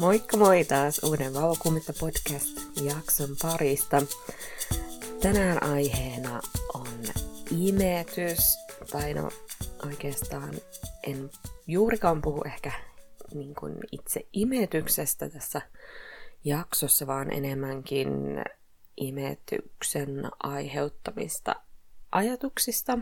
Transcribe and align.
Moikka 0.00 0.36
moi 0.36 0.64
taas 0.64 1.00
uuden 1.04 1.34
Vauvakuumitta 1.34 1.92
podcast-jakson 2.00 3.28
parista. 3.42 4.02
Tänään 5.22 5.62
aiheena 5.62 6.40
on 6.74 6.88
imetys, 7.50 8.58
tai 8.90 9.14
no 9.14 9.28
oikeastaan 9.86 10.54
en 11.06 11.30
juurikaan 11.66 12.22
puhu 12.22 12.42
ehkä 12.46 12.72
niin 13.34 13.54
kuin 13.54 13.76
itse 13.92 14.26
imetyksestä 14.32 15.28
tässä 15.28 15.60
jaksossa, 16.44 17.06
vaan 17.06 17.32
enemmänkin 17.32 18.08
imetyksen 18.96 20.30
aiheuttamista 20.42 21.56
ajatuksista. 22.12 22.98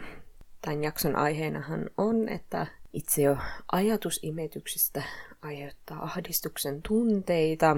Tämän 0.63 0.85
jakson 0.85 1.17
aiheenahan 1.17 1.91
on, 1.97 2.29
että 2.29 2.67
itse 2.93 3.23
jo 3.23 3.37
ajatus 3.73 4.21
imetyksistä 4.23 5.03
aiheuttaa 5.43 6.05
ahdistuksen 6.05 6.83
tunteita. 6.83 7.77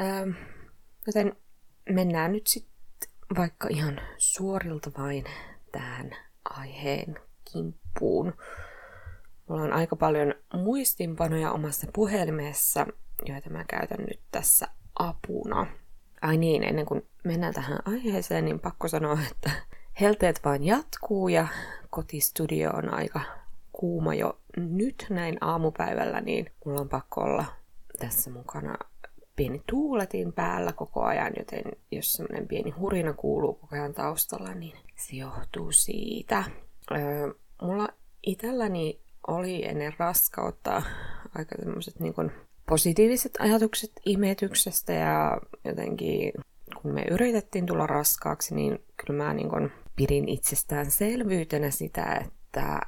Ähm, 0.00 0.30
joten 1.06 1.36
mennään 1.90 2.32
nyt 2.32 2.46
sitten 2.46 2.72
vaikka 3.36 3.68
ihan 3.70 4.00
suorilta 4.16 4.90
vain 4.98 5.24
tähän 5.72 6.10
aiheen 6.44 7.18
kimppuun. 7.52 8.34
Mulla 9.48 9.62
on 9.62 9.72
aika 9.72 9.96
paljon 9.96 10.34
muistinpanoja 10.54 11.52
omassa 11.52 11.86
puhelimessa, 11.94 12.86
joita 13.26 13.50
mä 13.50 13.64
käytän 13.64 14.06
nyt 14.08 14.20
tässä 14.30 14.68
apuna. 14.98 15.66
Ai 16.22 16.36
niin, 16.36 16.62
ennen 16.62 16.86
kuin 16.86 17.06
mennään 17.24 17.54
tähän 17.54 17.78
aiheeseen, 17.84 18.44
niin 18.44 18.60
pakko 18.60 18.88
sanoa, 18.88 19.18
että 19.30 19.50
helteet 20.00 20.40
vaan 20.44 20.64
jatkuu 20.64 21.28
ja 21.28 21.46
kotistudio 21.90 22.70
on 22.70 22.94
aika 22.94 23.20
kuuma 23.72 24.14
jo 24.14 24.40
nyt 24.56 25.06
näin 25.10 25.38
aamupäivällä, 25.40 26.20
niin 26.20 26.50
mulla 26.64 26.80
on 26.80 26.88
pakko 26.88 27.20
olla 27.20 27.44
tässä 27.98 28.30
mukana 28.30 28.74
pieni 29.36 29.62
tuuletin 29.70 30.32
päällä 30.32 30.72
koko 30.72 31.02
ajan, 31.02 31.32
joten 31.36 31.64
jos 31.90 32.12
semmoinen 32.12 32.48
pieni 32.48 32.70
hurina 32.70 33.12
kuuluu 33.12 33.54
koko 33.54 33.76
ajan 33.76 33.94
taustalla, 33.94 34.54
niin 34.54 34.76
se 34.96 35.16
johtuu 35.16 35.72
siitä. 35.72 36.44
Öö, 36.90 37.34
mulla 37.62 37.88
itselläni 38.26 39.00
oli 39.26 39.64
ennen 39.64 39.92
raskautta 39.98 40.82
aika 41.34 41.54
semmoiset 41.58 42.00
niin 42.00 42.14
positiiviset 42.68 43.32
ajatukset 43.38 43.92
imetyksestä 44.06 44.92
ja 44.92 45.40
jotenkin 45.64 46.32
kun 46.82 46.94
me 46.94 47.04
yritettiin 47.10 47.66
tulla 47.66 47.86
raskaaksi, 47.86 48.54
niin 48.54 48.78
kyllä 48.96 49.24
mä 49.24 49.34
niin 49.34 49.48
kun 49.48 49.70
pidin 49.96 50.28
itsestäänselvyytenä 50.28 51.70
sitä, 51.70 52.14
että 52.14 52.80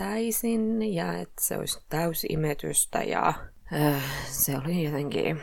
imettäisin 0.00 0.94
ja 0.94 1.18
että 1.18 1.42
se 1.44 1.58
olisi 1.58 1.84
täysimetystä 1.88 3.02
ja 3.02 3.34
äh, 3.72 4.02
se 4.26 4.56
oli 4.56 4.84
jotenkin 4.84 5.40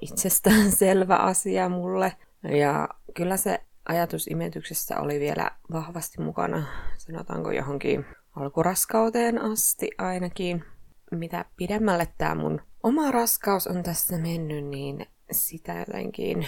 itsestään 0.00 0.72
selvä 0.82 1.16
asia 1.16 1.68
mulle. 1.68 2.12
Ja 2.42 2.88
kyllä 3.14 3.36
se 3.36 3.60
ajatus 3.88 4.26
imetyksestä 4.26 5.00
oli 5.00 5.20
vielä 5.20 5.50
vahvasti 5.72 6.20
mukana, 6.20 6.66
sanotaanko 6.98 7.50
johonkin 7.50 8.04
alkuraskauteen 8.36 9.42
asti 9.42 9.90
ainakin. 9.98 10.64
Mitä 11.10 11.44
pidemmälle 11.56 12.08
tämä 12.18 12.34
mun 12.34 12.60
oma 12.82 13.10
raskaus 13.10 13.66
on 13.66 13.82
tässä 13.82 14.18
mennyt, 14.18 14.64
niin 14.64 15.06
sitä 15.30 15.78
jotenkin 15.78 16.46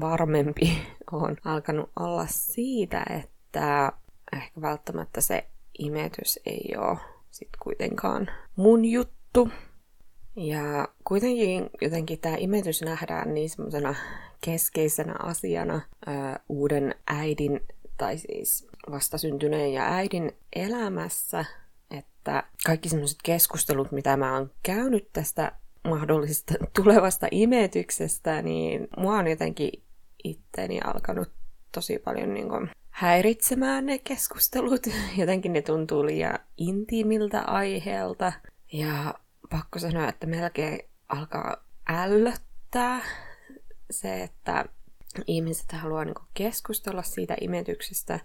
varmempi 0.00 0.78
on 1.12 1.36
alkanut 1.44 1.90
olla 2.00 2.26
siitä, 2.26 3.04
että 3.10 3.92
ehkä 4.32 4.60
välttämättä 4.60 5.20
se 5.20 5.50
imetys 5.80 6.38
ei 6.46 6.74
ole 6.78 6.98
sit 7.30 7.48
kuitenkaan 7.62 8.30
mun 8.56 8.84
juttu. 8.84 9.48
Ja 10.36 10.88
kuitenkin 11.04 11.70
jotenkin 11.80 12.20
tämä 12.20 12.36
imetys 12.36 12.82
nähdään 12.82 13.34
niin 13.34 13.50
semmoisena 13.50 13.94
keskeisenä 14.40 15.14
asiana 15.22 15.74
ö, 15.74 16.10
uuden 16.48 16.94
äidin, 17.06 17.60
tai 17.96 18.18
siis 18.18 18.68
vastasyntyneen 18.90 19.72
ja 19.72 19.94
äidin 19.94 20.32
elämässä, 20.56 21.44
että 21.90 22.44
kaikki 22.66 22.88
semmoiset 22.88 23.18
keskustelut, 23.24 23.92
mitä 23.92 24.16
mä 24.16 24.34
oon 24.34 24.50
käynyt 24.62 25.08
tästä 25.12 25.52
mahdollisesta 25.84 26.54
tulevasta 26.76 27.26
imetyksestä, 27.30 28.42
niin 28.42 28.88
mua 28.96 29.16
on 29.16 29.26
jotenkin 29.26 29.70
itteni 30.24 30.80
alkanut 30.84 31.28
tosi 31.72 31.98
paljon 31.98 32.34
niin 32.34 32.48
kuin 32.48 32.70
häiritsemään 32.90 33.86
ne 33.86 33.98
keskustelut. 33.98 34.86
Jotenkin 35.20 35.52
ne 35.52 35.62
tuntuu 35.62 36.06
liian 36.06 36.38
intiimiltä 36.56 37.40
aiheelta. 37.40 38.32
Ja 38.72 39.14
pakko 39.50 39.78
sanoa, 39.78 40.08
että 40.08 40.26
melkein 40.26 40.80
alkaa 41.08 41.56
ällöttää 41.88 43.00
se, 43.90 44.22
että 44.22 44.64
ihmiset 45.26 45.72
haluaa 45.72 46.04
niin 46.04 46.14
keskustella 46.34 47.02
siitä 47.02 47.36
imetyksestä. 47.40 48.20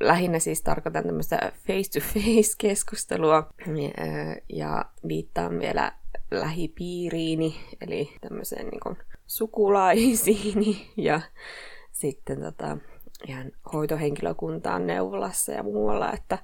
lähinnä 0.00 0.38
siis 0.38 0.62
tarkoitan 0.62 1.04
tämmöistä 1.04 1.52
face-to-face-keskustelua 1.66 3.52
ja 4.48 4.84
viittaan 5.08 5.58
vielä 5.58 5.92
lähipiiriini, 6.30 7.60
eli 7.80 8.12
tämmöiseen 8.20 8.66
niin 8.66 8.96
sukulaisiini 9.26 10.90
ja 10.96 11.20
sitten 11.92 12.40
tota, 12.40 12.78
ihan 13.28 13.52
hoitohenkilökuntaan 13.72 14.86
neuvolassa 14.86 15.52
ja 15.52 15.62
muualla, 15.62 16.12
että, 16.12 16.38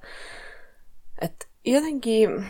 että 1.21 1.45
jotenkin 1.65 2.45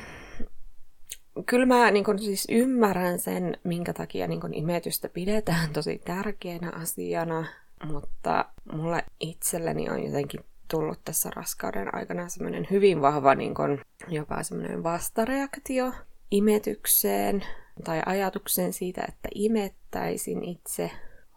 kyllä 1.46 1.66
mä 1.66 1.92
niin 1.92 2.04
kun, 2.04 2.20
siis 2.20 2.48
ymmärrän 2.52 3.20
sen, 3.20 3.58
minkä 3.64 3.94
takia 3.94 4.28
niin 4.28 4.42
kun, 4.42 4.54
imetystä 4.54 5.10
pidetään 5.10 5.74
tosi 5.74 6.02
tärkeänä 6.06 6.72
asiana, 6.76 7.46
mutta 7.92 8.46
mulle 8.74 9.04
itselleni 9.20 9.90
on 9.90 10.04
jotenkin 10.04 10.40
tullut 10.72 11.00
tässä 11.06 11.30
raskauden 11.36 11.96
aikana 11.96 12.30
semmoinen 12.30 12.68
hyvin 12.72 13.02
vahva 13.02 13.36
niin 13.36 13.56
kun, 13.56 13.82
jopa 14.08 14.44
semmoinen 14.44 14.84
vastareaktio 14.84 15.92
imetykseen 16.32 17.44
tai 17.84 18.02
ajatukseen 18.06 18.74
siitä, 18.74 19.06
että 19.08 19.30
imettäisin 19.36 20.44
itse 20.44 20.92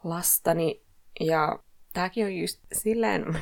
lastani. 0.05 0.83
Ja 1.21 1.59
tämäkin 1.97 2.25
on 2.25 2.37
just 2.37 2.61
silleen, 2.73 3.39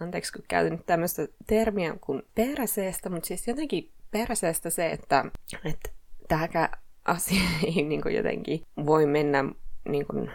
anteeksi 0.00 0.32
kun 0.32 0.44
käytän 0.48 0.72
nyt 0.72 0.86
tämmöistä 0.86 1.28
termiä 1.46 1.96
kuin 2.00 2.22
perseestä, 2.34 3.10
mutta 3.10 3.26
siis 3.26 3.48
jotenkin 3.48 3.90
perseestä 4.10 4.70
se, 4.70 4.90
että, 4.90 5.24
että 5.64 5.90
tämäkään 6.28 6.68
asia 7.04 7.42
ei 7.76 7.82
niin 7.82 8.02
kuin 8.02 8.14
jotenkin 8.14 8.62
voi 8.86 9.06
mennä 9.06 9.44
niin 9.88 10.06
kuin 10.06 10.30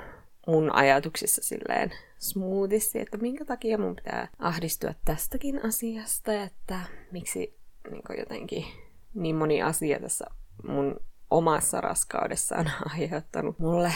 mun 0.47 0.75
ajatuksissa 0.75 1.41
silleen 1.43 1.91
smoothisti, 2.19 2.99
että 2.99 3.17
minkä 3.17 3.45
takia 3.45 3.77
mun 3.77 3.95
pitää 3.95 4.27
ahdistua 4.39 4.93
tästäkin 5.05 5.65
asiasta, 5.65 6.43
että 6.43 6.79
miksi 7.11 7.57
niin 7.89 8.03
kuin 8.07 8.19
jotenkin 8.19 8.65
niin 9.13 9.35
moni 9.35 9.61
asia 9.61 9.99
tässä 9.99 10.25
mun 10.67 10.99
omassa 11.29 11.81
raskaudessaan 11.81 12.71
aiheuttanut 12.93 13.59
mulle 13.59 13.91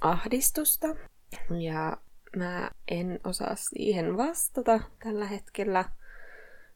ahdistusta. 0.00 0.88
Ja 1.60 1.96
mä 2.36 2.70
en 2.88 3.20
osaa 3.24 3.54
siihen 3.56 4.16
vastata 4.16 4.80
tällä 5.04 5.26
hetkellä 5.26 5.84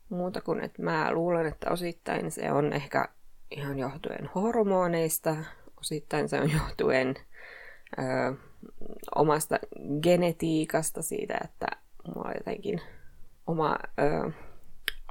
muuta 0.08 0.40
kuin, 0.40 0.60
että 0.64 0.82
mä 0.82 1.12
luulen, 1.12 1.46
että 1.46 1.70
osittain 1.70 2.30
se 2.30 2.52
on 2.52 2.72
ehkä 2.72 3.08
ihan 3.50 3.78
johtuen 3.78 4.30
hormoneista, 4.34 5.36
osittain 5.80 6.28
se 6.28 6.40
on 6.40 6.50
johtuen 6.52 7.14
ö, 7.98 8.02
omasta 9.14 9.58
genetiikasta 10.02 11.02
siitä, 11.02 11.38
että 11.44 11.66
mulla 12.14 12.32
jotenkin 12.32 12.80
oma 13.46 13.78
ö, 13.98 14.30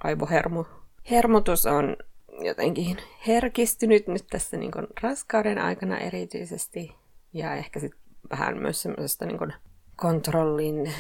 aivohermo 0.04 0.66
hermotus 1.12 1.66
on 1.66 1.98
jotenkin 2.42 2.98
herkistynyt 3.28 4.08
nyt 4.08 4.28
tässä 4.30 4.58
niin 4.58 4.72
kuin 4.72 4.88
raskauden 5.02 5.58
aikana 5.58 5.98
erityisesti. 5.98 6.96
Ja 7.34 7.56
ehkä 7.56 7.80
sitten 7.80 8.02
vähän 8.30 8.62
myös 8.62 8.82
semmoisesta 8.82 9.26
niin 9.26 9.54
kontrollin 10.00 10.94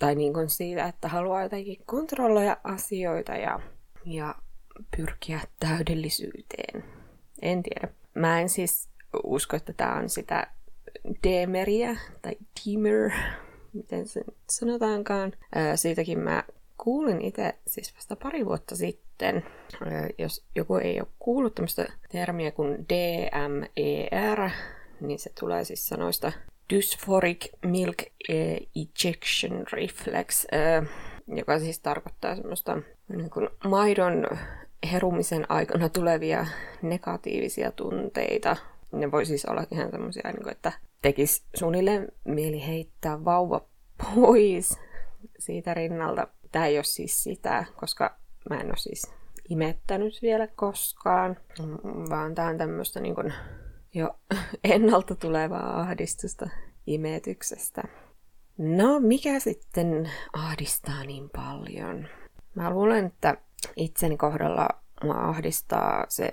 tai 0.00 0.14
niin 0.14 0.32
kuin 0.32 0.48
siitä, 0.48 0.84
että 0.84 1.08
haluaa 1.08 1.42
jotenkin 1.42 1.82
kontrolloida 1.86 2.56
asioita 2.64 3.32
ja, 3.32 3.60
ja 4.04 4.34
pyrkiä 4.96 5.40
täydellisyyteen. 5.60 6.84
En 7.42 7.62
tiedä. 7.62 7.88
Mä 8.14 8.40
en 8.40 8.48
siis 8.48 8.88
usko, 9.24 9.56
että 9.56 9.72
tämä 9.72 9.94
on 9.94 10.08
sitä 10.08 10.46
demeriä 11.24 11.96
tai 12.22 12.36
demer, 12.66 13.10
miten 13.72 14.08
se 14.08 14.24
sanotaankaan. 14.50 15.32
Siitäkin 15.74 16.18
mä 16.18 16.44
kuulin 16.78 17.20
itse 17.22 17.54
siis 17.66 17.94
vasta 17.94 18.16
pari 18.16 18.46
vuotta 18.46 18.76
sitten, 18.76 19.44
jos 20.18 20.44
joku 20.54 20.76
ei 20.76 21.00
ole 21.00 21.08
kuullut 21.18 21.54
tämmöistä 21.54 21.86
termiä 22.12 22.50
kuin 22.50 22.86
DMER, 22.88 24.50
niin 25.00 25.18
se 25.18 25.30
tulee 25.40 25.64
siis 25.64 25.88
sanoista 25.88 26.32
Dysphoric 26.70 27.46
Milk 27.66 27.96
Ejection 28.28 29.64
Reflex, 29.72 30.46
joka 31.26 31.58
siis 31.58 31.80
tarkoittaa 31.80 32.36
semmoista 32.36 32.78
niin 33.08 33.30
kuin 33.30 33.48
maidon 33.64 34.26
herumisen 34.92 35.50
aikana 35.50 35.88
tulevia 35.88 36.46
negatiivisia 36.82 37.72
tunteita, 37.72 38.56
ne 38.92 39.10
voi 39.10 39.26
siis 39.26 39.44
olla 39.44 39.64
ihan 39.70 39.90
semmoisia, 39.90 40.32
niin 40.32 40.48
että 40.48 40.72
tekisi 41.02 41.44
suunnilleen 41.54 42.08
mieli 42.24 42.66
heittää 42.66 43.24
vauva 43.24 43.64
pois 44.14 44.78
siitä 45.38 45.74
rinnalta. 45.74 46.26
Tämä 46.52 46.66
ei 46.66 46.78
ole 46.78 46.84
siis 46.84 47.22
sitä, 47.22 47.64
koska 47.76 48.16
mä 48.50 48.60
en 48.60 48.66
ole 48.66 48.76
siis 48.76 49.14
imettänyt 49.48 50.18
vielä 50.22 50.46
koskaan, 50.46 51.36
vaan 52.10 52.34
tämä 52.34 52.48
on 52.48 52.58
tämmöistä 52.58 53.00
niin 53.00 53.14
kuin 53.14 53.32
jo 53.94 54.18
ennalta 54.64 55.14
tulevaa 55.14 55.80
ahdistusta 55.80 56.48
imetyksestä. 56.86 57.82
No, 58.58 59.00
mikä 59.00 59.40
sitten 59.40 60.10
ahdistaa 60.32 61.04
niin 61.04 61.30
paljon? 61.30 62.08
Mä 62.54 62.70
luulen, 62.70 63.06
että 63.06 63.36
itseni 63.76 64.16
kohdalla 64.16 64.68
mua 65.04 65.14
ahdistaa 65.14 66.06
se 66.08 66.30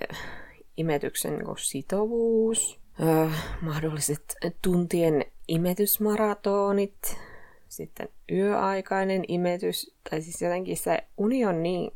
imetyksen 0.76 1.38
niin 1.38 1.58
sitovuus, 1.58 2.80
öö, 3.02 3.28
mahdolliset 3.60 4.34
tuntien 4.62 5.24
imetysmaratonit, 5.48 7.16
sitten 7.68 8.08
yöaikainen 8.32 9.24
imetys, 9.28 9.94
tai 10.10 10.22
siis 10.22 10.42
jotenkin 10.42 10.76
se 10.76 10.98
uni 11.16 11.44
on 11.44 11.62
niin 11.62 11.90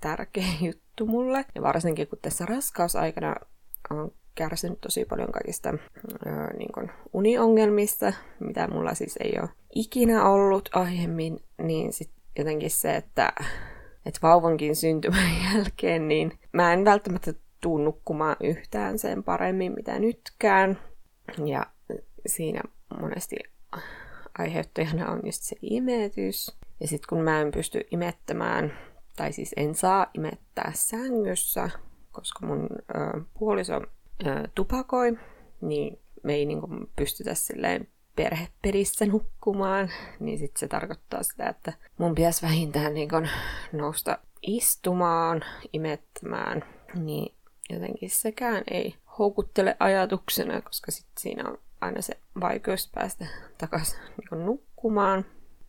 tärkeä 0.00 0.44
juttu 0.66 1.06
mulle. 1.06 1.44
Ja 1.54 1.62
varsinkin 1.62 2.08
kun 2.08 2.18
tässä 2.22 2.46
raskausaikana 2.46 3.34
on 3.90 4.12
kärsinyt 4.38 4.80
tosi 4.80 5.04
paljon 5.04 5.32
kaikista 5.32 5.68
öö, 6.26 6.56
niin 6.58 6.72
kuin 6.72 6.90
uniongelmista, 7.12 8.12
mitä 8.40 8.68
mulla 8.68 8.94
siis 8.94 9.16
ei 9.20 9.38
ole 9.40 9.48
ikinä 9.74 10.28
ollut 10.28 10.68
aiemmin, 10.72 11.40
niin 11.62 11.92
sitten 11.92 12.22
jotenkin 12.38 12.70
se, 12.70 12.96
että, 12.96 13.32
että 14.06 14.20
vauvankin 14.22 14.76
syntymän 14.76 15.30
jälkeen, 15.54 16.08
niin 16.08 16.38
mä 16.52 16.72
en 16.72 16.84
välttämättä 16.84 17.34
tuu 17.60 17.78
nukkumaan 17.78 18.36
yhtään 18.42 18.98
sen 18.98 19.24
paremmin 19.24 19.72
mitä 19.72 19.98
nytkään. 19.98 20.78
Ja 21.44 21.66
siinä 22.26 22.60
monesti 23.00 23.36
aiheuttajana 24.38 25.10
on 25.10 25.20
just 25.24 25.42
se 25.42 25.56
imetys. 25.62 26.58
Ja 26.80 26.88
sitten 26.88 27.08
kun 27.08 27.24
mä 27.24 27.40
en 27.40 27.50
pysty 27.50 27.80
imettämään, 27.90 28.72
tai 29.16 29.32
siis 29.32 29.54
en 29.56 29.74
saa 29.74 30.06
imettää 30.14 30.72
sängyssä, 30.74 31.70
koska 32.12 32.46
mun 32.46 32.68
ö, 32.72 33.20
puoliso 33.38 33.80
ö, 34.26 34.48
tupakoi, 34.54 35.18
niin 35.60 35.98
me 36.22 36.34
ei 36.34 36.46
niin 36.46 36.60
kuin, 36.60 36.90
pystytä 36.96 37.34
silleen 37.34 37.88
perheperissä 38.16 39.06
nukkumaan, 39.06 39.90
niin 40.20 40.38
sitten 40.38 40.60
se 40.60 40.68
tarkoittaa 40.68 41.22
sitä, 41.22 41.48
että 41.48 41.72
mun 41.98 42.14
pitäisi 42.14 42.42
vähintään 42.42 42.94
niin 42.94 43.08
kun 43.08 43.28
nousta 43.72 44.18
istumaan, 44.42 45.44
imettämään, 45.72 46.64
niin 46.94 47.34
jotenkin 47.70 48.10
sekään 48.10 48.62
ei 48.70 48.94
houkuttele 49.18 49.76
ajatuksena, 49.80 50.62
koska 50.62 50.90
sit 50.90 51.06
siinä 51.18 51.48
on 51.48 51.58
aina 51.80 52.02
se 52.02 52.16
vaikeus 52.40 52.90
päästä 52.94 53.26
takaisin 53.58 53.98
niin 54.00 54.46
nukkumaan. 54.46 55.24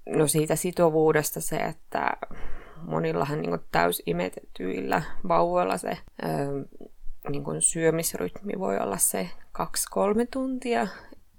No 0.09 0.27
siitä 0.27 0.55
sitovuudesta 0.55 1.41
se, 1.41 1.55
että 1.55 2.11
monillahan 2.81 3.41
niin 3.41 3.59
täysimetetyillä 3.71 5.01
vauvoilla 5.27 5.77
se 5.77 5.97
öö, 6.23 6.29
niin 7.29 7.61
syömisrytmi 7.61 8.53
voi 8.59 8.77
olla 8.77 8.97
se 8.97 9.29
2-3 9.59 9.63
tuntia, 10.31 10.87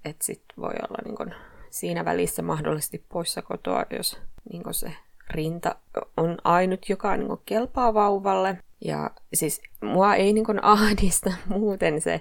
että 0.04 0.24
sit 0.24 0.42
voi 0.56 0.74
olla 0.88 0.98
niin 1.04 1.16
kun, 1.16 1.34
siinä 1.70 2.04
välissä 2.04 2.42
mahdollisesti 2.42 3.04
poissa 3.08 3.42
kotoa, 3.42 3.84
jos 3.90 4.18
niin 4.52 4.62
kun 4.62 4.74
se 4.74 4.92
rinta 5.30 5.74
on 6.16 6.38
ainut, 6.44 6.88
joka 6.88 7.16
niin 7.16 7.28
kun, 7.28 7.42
kelpaa 7.46 7.94
vauvalle. 7.94 8.58
Ja 8.84 9.10
siis 9.34 9.62
mua 9.82 10.14
ei 10.14 10.32
niin 10.32 10.46
kun, 10.46 10.64
ahdista 10.64 11.32
muuten 11.58 12.00
se 12.00 12.20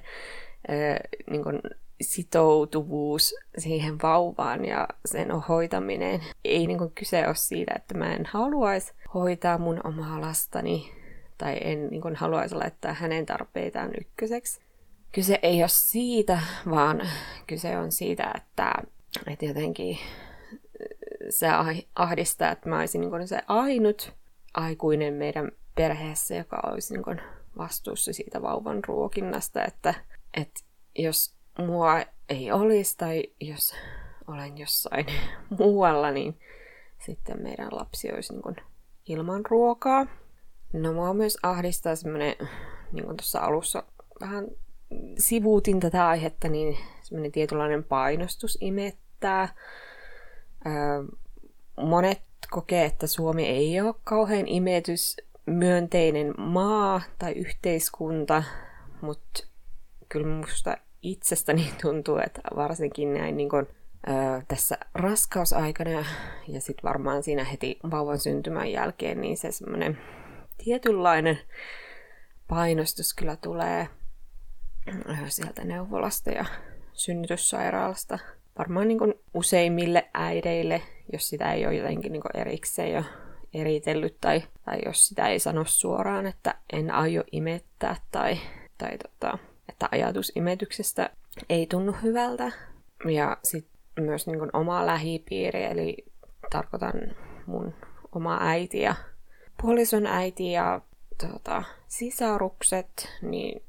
niin 1.29 1.43
kun, 1.43 1.61
sitoutuvuus 2.01 3.35
siihen 3.57 4.01
vauvaan 4.03 4.65
ja 4.65 4.87
sen 5.05 5.31
hoitaminen. 5.31 6.21
Ei 6.45 6.67
niin 6.67 6.77
kun, 6.77 6.91
kyse 6.91 7.27
ole 7.27 7.35
siitä, 7.35 7.73
että 7.75 7.97
mä 7.97 8.13
en 8.13 8.25
haluaisi 8.25 8.93
hoitaa 9.13 9.57
mun 9.57 9.81
omaa 9.83 10.21
lastani 10.21 10.91
tai 11.39 11.57
en 11.61 11.87
niin 11.87 12.01
kun, 12.01 12.15
haluaisi 12.15 12.55
laittaa 12.55 12.93
hänen 12.93 13.25
tarpeitaan 13.25 13.91
ykköseksi 14.01 14.61
kyse 15.11 15.39
ei 15.41 15.61
ole 15.61 15.69
siitä, 15.69 16.39
vaan 16.69 17.01
kyse 17.47 17.77
on 17.77 17.91
siitä, 17.91 18.33
että, 18.37 18.73
että 19.27 19.45
jotenkin 19.45 19.97
se 21.29 21.47
ahdistaa, 21.95 22.51
että 22.51 22.69
mä 22.69 22.79
olisin 22.79 23.01
niin 23.01 23.27
se 23.27 23.41
ainut 23.47 24.13
aikuinen 24.53 25.13
meidän 25.13 25.51
perheessä, 25.75 26.35
joka 26.35 26.59
olisi 26.63 26.93
niin 26.93 27.21
vastuussa 27.57 28.13
siitä 28.13 28.41
vauvan 28.41 28.83
ruokinnasta, 28.87 29.65
että, 29.65 29.93
että 30.33 30.59
jos 30.95 31.33
mua 31.57 31.99
ei 32.29 32.51
olisi 32.51 32.97
tai 32.97 33.23
jos 33.41 33.73
olen 34.27 34.57
jossain 34.57 35.05
muualla, 35.59 36.11
niin 36.11 36.39
sitten 37.05 37.41
meidän 37.41 37.69
lapsi 37.71 38.11
olisi 38.11 38.33
niin 38.33 38.55
ilman 39.05 39.45
ruokaa. 39.49 40.07
No 40.73 40.93
mua 40.93 41.13
myös 41.13 41.37
ahdistaa 41.43 41.95
semmoinen, 41.95 42.35
niin 42.91 43.05
kuin 43.05 43.17
tuossa 43.17 43.39
alussa 43.39 43.83
vähän 44.21 44.47
sivuutin 45.17 45.79
tätä 45.79 46.07
aihetta, 46.07 46.49
niin 46.49 46.77
semmoinen 47.01 47.31
tietynlainen 47.31 47.83
painostus 47.83 48.57
imettää. 48.61 49.55
Monet 51.77 52.21
kokee, 52.51 52.85
että 52.85 53.07
Suomi 53.07 53.45
ei 53.45 53.81
ole 53.81 53.95
kauhean 54.03 54.47
imetys 54.47 55.17
myönteinen 55.45 56.33
maa 56.37 57.01
tai 57.19 57.31
yhteiskunta, 57.31 58.43
mutta 59.01 59.43
kyllä 60.09 60.27
minusta 60.27 60.77
itsestäni 61.01 61.73
tuntuu, 61.81 62.17
että 62.17 62.41
varsinkin 62.55 63.13
näin 63.13 63.37
niin 63.37 63.49
kun, 63.49 63.67
ö, 64.07 64.41
tässä 64.47 64.77
raskausaikana 64.93 66.05
ja 66.47 66.61
sitten 66.61 66.83
varmaan 66.83 67.23
siinä 67.23 67.43
heti 67.43 67.79
vauvan 67.91 68.19
syntymän 68.19 68.71
jälkeen, 68.71 69.21
niin 69.21 69.37
se 69.37 69.51
semmoinen 69.51 69.97
tietynlainen 70.63 71.39
painostus 72.47 73.13
kyllä 73.13 73.35
tulee 73.35 73.87
sieltä 75.27 75.63
neuvolasta 75.63 76.31
ja 76.31 76.45
synnytyssairaalasta. 76.93 78.19
Varmaan 78.57 78.87
niin 78.87 78.97
kuin 78.97 79.13
useimmille 79.33 80.09
äideille, 80.13 80.81
jos 81.13 81.29
sitä 81.29 81.53
ei 81.53 81.65
ole 81.65 81.75
jotenkin 81.75 82.11
niin 82.11 82.21
kuin 82.21 82.37
erikseen 82.41 82.93
jo 82.93 83.03
eritellyt 83.53 84.17
tai, 84.21 84.43
tai 84.65 84.79
jos 84.85 85.07
sitä 85.07 85.27
ei 85.27 85.39
sano 85.39 85.63
suoraan, 85.65 86.25
että 86.25 86.55
en 86.73 86.91
aio 86.91 87.23
imettää 87.31 87.95
tai, 88.11 88.37
tai 88.77 88.97
tota, 88.97 89.37
että 89.69 89.89
ajatus 89.91 90.31
imetyksestä 90.35 91.09
ei 91.49 91.67
tunnu 91.67 91.95
hyvältä. 92.03 92.51
Ja 93.11 93.37
sitten 93.43 94.03
myös 94.03 94.27
niin 94.27 94.39
kuin 94.39 94.49
oma 94.53 94.85
lähipiiri, 94.85 95.63
eli 95.63 95.97
tarkoitan 96.49 96.93
mun 97.45 97.73
oma 98.15 98.37
äiti 98.41 98.81
ja 98.81 98.95
puolison 99.61 100.05
äiti 100.05 100.51
ja 100.51 100.81
tota, 101.17 101.63
sisarukset, 101.87 103.09
niin 103.21 103.63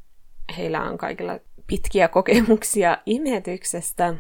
heillä 0.57 0.83
on 0.83 0.99
kaikilla 0.99 1.39
pitkiä 1.67 2.09
kokemuksia 2.09 2.99
imetyksestä. 3.07 4.15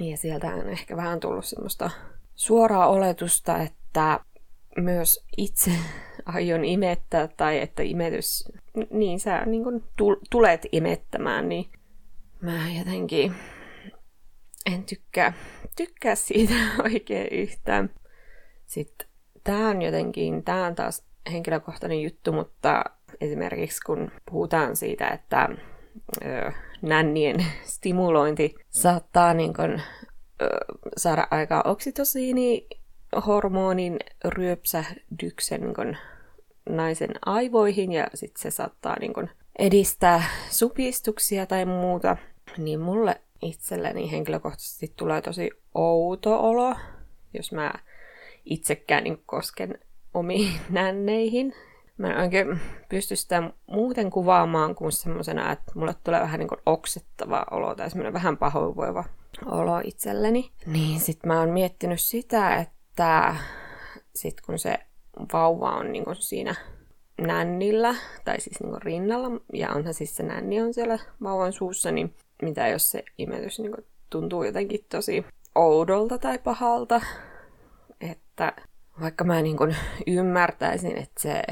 Ja 0.00 0.16
sieltä 0.16 0.46
on 0.46 0.68
ehkä 0.68 0.96
vähän 0.96 1.20
tullut 1.20 1.44
semmoista 1.44 1.90
suoraa 2.34 2.86
oletusta, 2.88 3.58
että 3.58 4.20
myös 4.76 5.24
itse 5.36 5.70
aion 6.26 6.64
imettää 6.64 7.28
tai 7.28 7.60
että 7.60 7.82
imetys, 7.82 8.48
niin 8.90 9.20
sä 9.20 9.44
niin 9.46 9.64
kun 9.64 9.88
tulet 10.30 10.66
imettämään, 10.72 11.48
niin 11.48 11.70
mä 12.40 12.70
jotenkin 12.78 13.34
en 14.66 14.84
tykkää, 14.84 15.32
tykkää 15.76 16.14
siitä 16.14 16.54
oikein 16.84 17.28
yhtään. 17.30 17.90
Sitten 18.66 19.08
tää 19.44 19.68
on 19.68 19.82
jotenkin, 19.82 20.44
tää 20.44 20.66
on 20.66 20.74
taas 20.74 21.04
henkilökohtainen 21.32 22.02
juttu, 22.02 22.32
mutta 22.32 22.84
esimerkiksi 23.20 23.80
kun 23.86 24.10
puhutaan 24.30 24.76
siitä, 24.76 25.08
että 25.08 25.48
ö, 26.24 26.52
nännien 26.82 27.46
stimulointi 27.64 28.54
saattaa 28.70 29.34
niin 29.34 29.54
kun, 29.54 29.80
ö, 30.42 30.48
saada 30.96 31.28
aikaa 31.30 31.62
oksitosiini 31.64 32.66
hormonin 33.26 33.98
ryöpsähdyksen 34.24 35.60
niin 35.60 35.74
kun, 35.74 35.96
naisen 36.68 37.10
aivoihin 37.26 37.92
ja 37.92 38.06
sitten 38.14 38.42
se 38.42 38.50
saattaa 38.50 38.96
niin 39.00 39.12
kun, 39.12 39.28
edistää 39.58 40.22
supistuksia 40.50 41.46
tai 41.46 41.64
muuta, 41.64 42.16
niin 42.58 42.80
mulle 42.80 43.20
itselleni 43.42 44.10
henkilökohtaisesti 44.10 44.92
tulee 44.96 45.22
tosi 45.22 45.50
outo 45.74 46.40
olo, 46.40 46.74
jos 47.34 47.52
mä 47.52 47.72
itsekään 48.44 49.04
niin 49.04 49.22
kosken 49.26 49.78
omiin 50.14 50.52
nänneihin 50.70 51.54
mä 51.98 52.10
en 52.12 52.20
oikein 52.20 52.60
pysty 52.88 53.16
sitä 53.16 53.50
muuten 53.66 54.10
kuvaamaan 54.10 54.74
kuin 54.74 54.92
semmoisena, 54.92 55.52
että 55.52 55.72
mulle 55.74 55.94
tulee 56.04 56.20
vähän 56.20 56.40
niin 56.40 56.48
oksettava 56.66 57.46
olo 57.50 57.74
tai 57.74 57.90
semmoinen 57.90 58.12
vähän 58.12 58.36
pahoinvoiva 58.36 59.04
olo 59.46 59.80
itselleni. 59.84 60.50
Niin 60.66 61.00
sit 61.00 61.26
mä 61.26 61.40
oon 61.40 61.50
miettinyt 61.50 62.00
sitä, 62.00 62.56
että 62.56 63.36
sit 64.14 64.40
kun 64.40 64.58
se 64.58 64.78
vauva 65.32 65.70
on 65.70 65.92
niin 65.92 66.04
siinä 66.18 66.54
nännillä, 67.20 67.94
tai 68.24 68.40
siis 68.40 68.60
niin 68.60 68.82
rinnalla, 68.82 69.40
ja 69.52 69.70
onhan 69.70 69.94
siis 69.94 70.16
se 70.16 70.22
nänni 70.22 70.62
on 70.62 70.74
siellä 70.74 70.98
vauvan 71.22 71.52
suussa, 71.52 71.90
niin 71.90 72.14
mitä 72.42 72.68
jos 72.68 72.90
se 72.90 73.04
imetys 73.18 73.58
niin 73.58 73.74
tuntuu 74.10 74.44
jotenkin 74.44 74.86
tosi 74.88 75.24
oudolta 75.54 76.18
tai 76.18 76.38
pahalta. 76.38 77.00
Että 78.00 78.52
vaikka 79.00 79.24
mä 79.24 79.42
niin 79.42 79.56
kuin, 79.56 79.76
ymmärtäisin, 80.06 80.98
että 80.98 81.22
se 81.22 81.42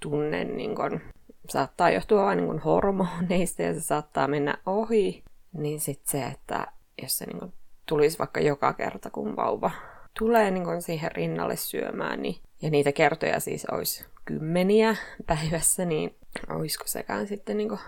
tunne 0.00 0.44
niin 0.44 0.76
kuin, 0.76 1.00
saattaa 1.48 1.90
johtua 1.90 2.24
vain 2.24 2.38
niin 2.38 2.58
hormoneista 2.58 3.62
ja 3.62 3.74
se 3.74 3.80
saattaa 3.80 4.28
mennä 4.28 4.58
ohi, 4.66 5.24
niin 5.52 5.80
sitten 5.80 6.10
se, 6.10 6.24
että 6.24 6.66
jos 7.02 7.18
se 7.18 7.26
niin 7.26 7.38
kuin, 7.38 7.52
tulisi 7.86 8.18
vaikka 8.18 8.40
joka 8.40 8.72
kerta, 8.72 9.10
kun 9.10 9.36
vauva 9.36 9.70
tulee 10.18 10.50
niin 10.50 10.64
kuin 10.64 10.82
siihen 10.82 11.12
rinnalle 11.12 11.56
syömään, 11.56 12.22
niin, 12.22 12.36
ja 12.62 12.70
niitä 12.70 12.92
kertoja 12.92 13.40
siis 13.40 13.66
olisi 13.66 14.04
kymmeniä 14.24 14.96
päivässä, 15.26 15.84
niin 15.84 16.14
olisiko 16.48 16.84
sekään 16.86 17.26
sitten 17.26 17.56
niin 17.56 17.68
kuin 17.68 17.80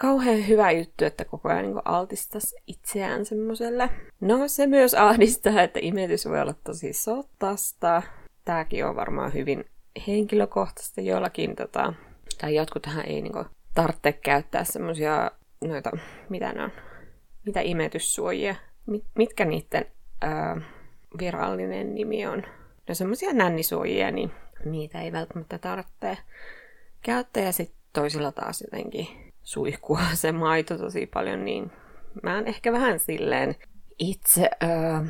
kauhean 0.00 0.48
hyvä 0.48 0.70
juttu, 0.70 1.04
että 1.04 1.24
koko 1.24 1.48
ajan 1.48 1.64
niin 1.64 1.82
altistaisi 1.84 2.56
itseään 2.66 3.24
semmoiselle. 3.24 3.90
No 4.20 4.48
se 4.48 4.66
myös 4.66 4.94
ahdistaa, 4.94 5.62
että 5.62 5.80
imetys 5.82 6.26
voi 6.26 6.40
olla 6.40 6.54
tosi 6.64 6.92
sotasta. 6.92 8.02
Tämäkin 8.44 8.86
on 8.86 8.96
varmaan 8.96 9.34
hyvin 9.34 9.64
henkilökohtaista 10.06 11.00
joillakin, 11.00 11.56
tota, 11.56 11.92
tai 12.40 12.54
jotkuthan 12.54 13.06
ei 13.06 13.22
niin 13.22 13.44
tarvitse 13.74 14.12
käyttää 14.12 14.64
semmoisia 14.64 15.30
noita, 15.64 15.90
mitä 16.28 16.52
ne 16.52 16.62
on, 16.64 16.72
mitä 17.46 17.60
imetyssuojia, 17.60 18.54
mit, 18.86 19.04
mitkä 19.14 19.44
niiden 19.44 19.86
ää, 20.20 20.60
virallinen 21.18 21.94
nimi 21.94 22.26
on. 22.26 22.42
No 22.88 22.94
semmoisia 22.94 23.32
nännisuojia, 23.32 24.10
niin 24.10 24.30
niitä 24.64 25.00
ei 25.00 25.12
välttämättä 25.12 25.58
tarvitse 25.58 26.18
käyttää. 27.02 27.42
Ja 27.42 27.52
sitten 27.52 27.78
toisilla 27.92 28.32
taas 28.32 28.60
jotenkin 28.60 29.29
suihkua 29.42 30.00
se 30.14 30.32
maito 30.32 30.78
tosi 30.78 31.06
paljon, 31.06 31.44
niin 31.44 31.72
mä 32.22 32.34
oon 32.34 32.46
ehkä 32.46 32.72
vähän 32.72 33.00
silleen 33.00 33.54
itse 33.98 34.50
öö, 34.62 35.04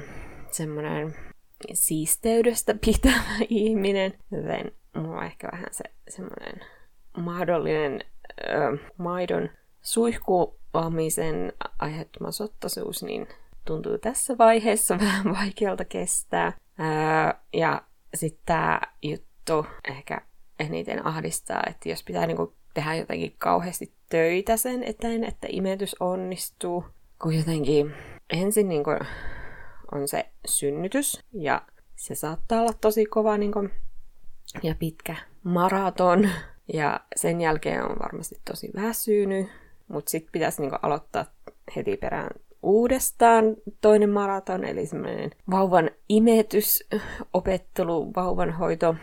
semmoinen 0.51 1.15
siisteydestä 1.73 2.75
pitävä 2.85 3.37
ihminen, 3.49 4.15
joten 4.31 4.73
mulla 4.97 5.19
on 5.19 5.25
ehkä 5.27 5.49
vähän 5.53 5.69
se 5.71 5.85
semmoinen 6.09 6.61
mahdollinen 7.17 8.01
öö, 8.49 8.77
maidon 8.97 9.49
suihkuamisen 9.83 11.53
aiheuttama 11.79 12.31
sottasuus, 12.31 13.03
niin 13.03 13.29
tuntuu 13.65 13.99
tässä 13.99 14.39
vaiheessa 14.39 14.99
vähän 15.01 15.35
vaikealta 15.35 15.85
kestää. 15.85 16.53
Öö, 16.81 17.41
ja 17.53 17.83
sitten 18.15 18.43
tämä 18.47 18.81
juttu 19.03 19.67
ehkä 19.89 20.21
eniten 20.59 21.07
ahdistaa, 21.07 21.63
että 21.67 21.89
jos 21.89 22.05
pitää 22.05 22.27
niinku 22.27 22.55
tehdä 22.75 22.95
jotenkin 22.95 23.35
kauheasti 23.39 23.95
töitä 24.11 24.57
sen 24.57 24.85
eteen, 24.85 25.25
että 25.25 25.47
imetys 25.51 25.97
onnistuu, 26.01 26.85
kun 27.23 27.35
jotenkin 27.35 27.95
ensin 28.31 28.69
niinku 28.69 28.91
on 29.93 30.09
se 30.09 30.27
synnytys 30.47 31.21
ja 31.33 31.63
se 31.97 32.15
saattaa 32.15 32.61
olla 32.61 32.73
tosi 32.81 33.07
kova 33.07 33.37
niinku, 33.37 33.69
ja 34.63 34.75
pitkä 34.79 35.17
maraton 35.43 36.29
ja 36.73 37.01
sen 37.17 37.41
jälkeen 37.41 37.85
on 37.85 37.97
varmasti 38.03 38.37
tosi 38.45 38.71
väsynyt, 38.77 39.49
mutta 39.89 40.11
sitten 40.11 40.33
pitäisi 40.33 40.63
niinku 40.63 40.77
aloittaa 40.83 41.27
heti 41.77 41.97
perään 41.97 42.31
uudestaan 42.63 43.45
toinen 43.81 44.11
maraton, 44.11 44.65
eli 44.65 44.87
semmoinen 44.87 45.31
vauvan 45.51 45.91
imetysopettelu, 46.09 48.13
vauvanhoito, 48.17 48.95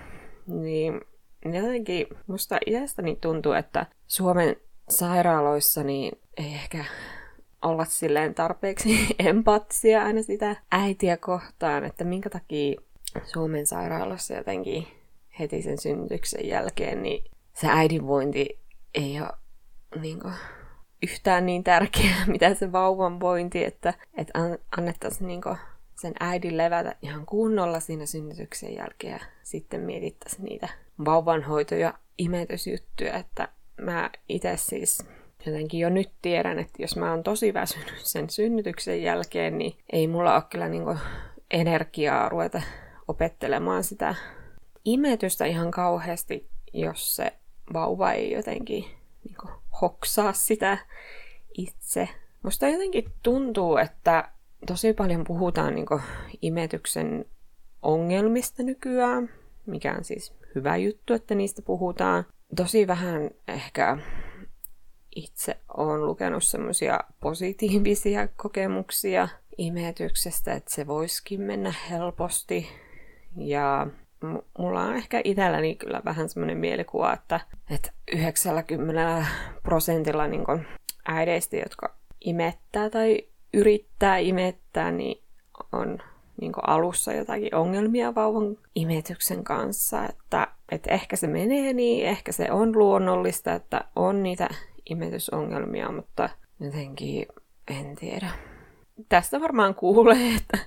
niin 0.48 1.02
jotenkin 1.46 2.08
musta 2.28 2.58
itsestäni 2.66 3.18
tuntuu, 3.22 3.52
että 3.52 3.86
Suomen 4.08 4.56
sairaaloissa 4.90 5.84
niin 5.84 6.20
ei 6.38 6.54
ehkä 6.54 6.86
olla 7.62 7.86
silleen 7.86 8.36
tarpeeksi 8.36 9.08
empaattisia 9.20 10.04
aina 10.04 10.22
sitä 10.24 10.56
äitiä 10.72 11.18
kohtaan, 11.18 11.86
että 11.86 12.04
minkä 12.04 12.30
takia 12.30 12.82
Suomen 13.24 13.68
sairaalassa 13.68 14.34
jotenkin 14.34 14.88
heti 15.40 15.62
sen 15.62 15.78
synnytyksen 15.82 16.48
jälkeen, 16.48 17.04
niin 17.04 17.32
se 17.54 17.68
äidinvointi 17.68 18.60
ei 18.96 19.22
ole 19.22 19.30
niin 20.02 20.20
kuin, 20.20 20.34
yhtään 21.04 21.46
niin 21.46 21.64
tärkeää, 21.64 22.26
mitä 22.28 22.54
se 22.54 22.72
vauvan 22.72 23.20
vointi, 23.20 23.64
että, 23.64 23.94
että 24.18 24.34
annettaisiin 24.78 25.28
niin 25.28 25.42
kuin, 25.42 25.58
sen 26.02 26.14
äidin 26.20 26.58
levätä 26.58 26.96
ihan 27.02 27.26
kunnolla 27.26 27.80
siinä 27.80 28.06
synnytyksen 28.06 28.76
jälkeen 28.76 29.14
ja 29.14 29.20
sitten 29.44 29.82
mietittäisiin 29.82 30.44
niitä 30.44 30.70
vauvanhoito- 31.06 31.76
ja 31.76 31.94
imetysjuttuja, 32.18 33.14
että 33.14 33.50
mä 33.78 34.10
itse 34.30 34.58
siis 34.58 35.06
jotenkin 35.46 35.80
jo 35.80 35.90
nyt 35.90 36.10
tiedän, 36.22 36.60
että 36.60 36.82
jos 36.82 36.96
mä 36.96 37.12
oon 37.12 37.24
tosi 37.24 37.54
väsynyt 37.54 37.94
sen 38.04 38.30
synnytyksen 38.30 39.04
jälkeen, 39.04 39.58
niin 39.58 39.78
ei 39.92 40.08
mulla 40.08 40.36
ole 40.36 40.44
kyllä 40.50 40.70
niin 40.70 40.84
energiaa 41.52 42.30
ruveta 42.30 42.62
opettelemaan 43.08 43.84
sitä 43.84 44.16
imetystä 44.86 45.46
ihan 45.46 45.72
kauheasti, 45.72 46.50
jos 46.74 47.16
se 47.16 47.34
vauva 47.74 48.12
ei 48.12 48.32
jotenkin 48.32 48.86
niin 49.24 49.58
hoksaa 49.82 50.34
sitä 50.34 50.78
itse. 51.58 52.10
Musta 52.44 52.68
jotenkin 52.68 53.12
tuntuu, 53.24 53.78
että 53.78 54.30
tosi 54.68 54.94
paljon 54.94 55.24
puhutaan 55.24 55.76
niin 55.76 55.88
imetyksen 56.42 57.26
ongelmista 57.82 58.64
nykyään, 58.64 59.30
mikä 59.66 59.94
on 59.94 60.04
siis 60.04 60.34
hyvä 60.56 60.78
juttu, 60.78 61.14
että 61.14 61.36
niistä 61.36 61.62
puhutaan. 61.62 62.26
Tosi 62.56 62.88
vähän 62.88 63.30
ehkä 63.48 63.98
itse 65.16 65.58
olen 65.78 66.06
lukenut 66.06 66.44
semmoisia 66.44 67.00
positiivisia 67.20 68.28
kokemuksia 68.28 69.28
imetyksestä, 69.58 70.54
että 70.54 70.74
se 70.74 70.88
voisikin 70.88 71.42
mennä 71.42 71.74
helposti. 71.90 72.68
Ja 73.36 73.88
mulla 74.58 74.82
on 74.82 74.96
ehkä 74.96 75.22
itselläni 75.24 75.76
kyllä 75.76 76.02
vähän 76.06 76.30
semmoinen 76.30 76.58
mielikuva, 76.58 77.14
että, 77.14 77.40
että 77.70 77.92
90 78.12 79.26
prosentilla 79.64 80.28
niin 80.28 80.44
äideistä, 81.06 81.58
jotka 81.58 81.96
imettää 82.22 82.90
tai 82.90 83.24
yrittää 83.54 84.18
imettää, 84.18 84.92
niin 84.92 85.24
on 85.72 86.00
niin 86.42 86.54
alussa 86.68 87.14
jotakin 87.14 87.56
ongelmia 87.56 88.16
vauvan 88.16 88.58
imetyksen 88.76 89.44
kanssa, 89.44 90.06
että, 90.06 90.48
että 90.72 90.94
ehkä 90.94 91.16
se 91.16 91.28
menee 91.28 91.74
niin, 91.74 92.06
ehkä 92.06 92.32
se 92.32 92.52
on 92.52 92.78
luonnollista, 92.78 93.54
että 93.54 93.82
on 93.96 94.24
niitä 94.24 94.50
imetysongelmia, 94.90 95.92
mutta 95.92 96.30
jotenkin 96.60 97.26
en 97.68 97.96
tiedä. 97.96 98.30
Tästä 99.10 99.42
varmaan 99.42 99.76
kuulee, 99.76 100.36
että 100.38 100.58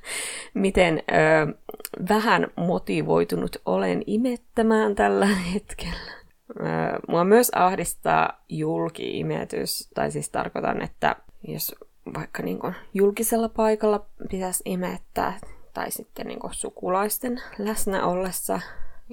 miten 0.54 1.02
ö, 1.10 1.54
vähän 2.08 2.46
motivoitunut 2.56 3.56
olen 3.66 4.02
imettämään 4.06 4.94
tällä 4.94 5.26
hetkellä. 5.26 6.12
Ö, 6.60 6.62
mua 7.08 7.24
myös 7.24 7.50
ahdistaa 7.54 8.44
julki-imetys, 8.48 9.90
tai 9.94 10.10
siis 10.10 10.30
tarkoitan, 10.30 10.82
että 10.82 11.16
jos 11.48 11.74
vaikka 12.14 12.42
niin 12.42 12.58
kuin 12.58 12.74
julkisella 12.94 13.48
paikalla 13.48 14.06
pitäisi 14.30 14.62
imettää, 14.66 15.38
tai 15.72 15.90
sitten 15.90 16.26
niin 16.26 16.40
kuin 16.40 16.54
sukulaisten 16.54 17.42
läsnä 17.58 18.06
ollessa. 18.06 18.60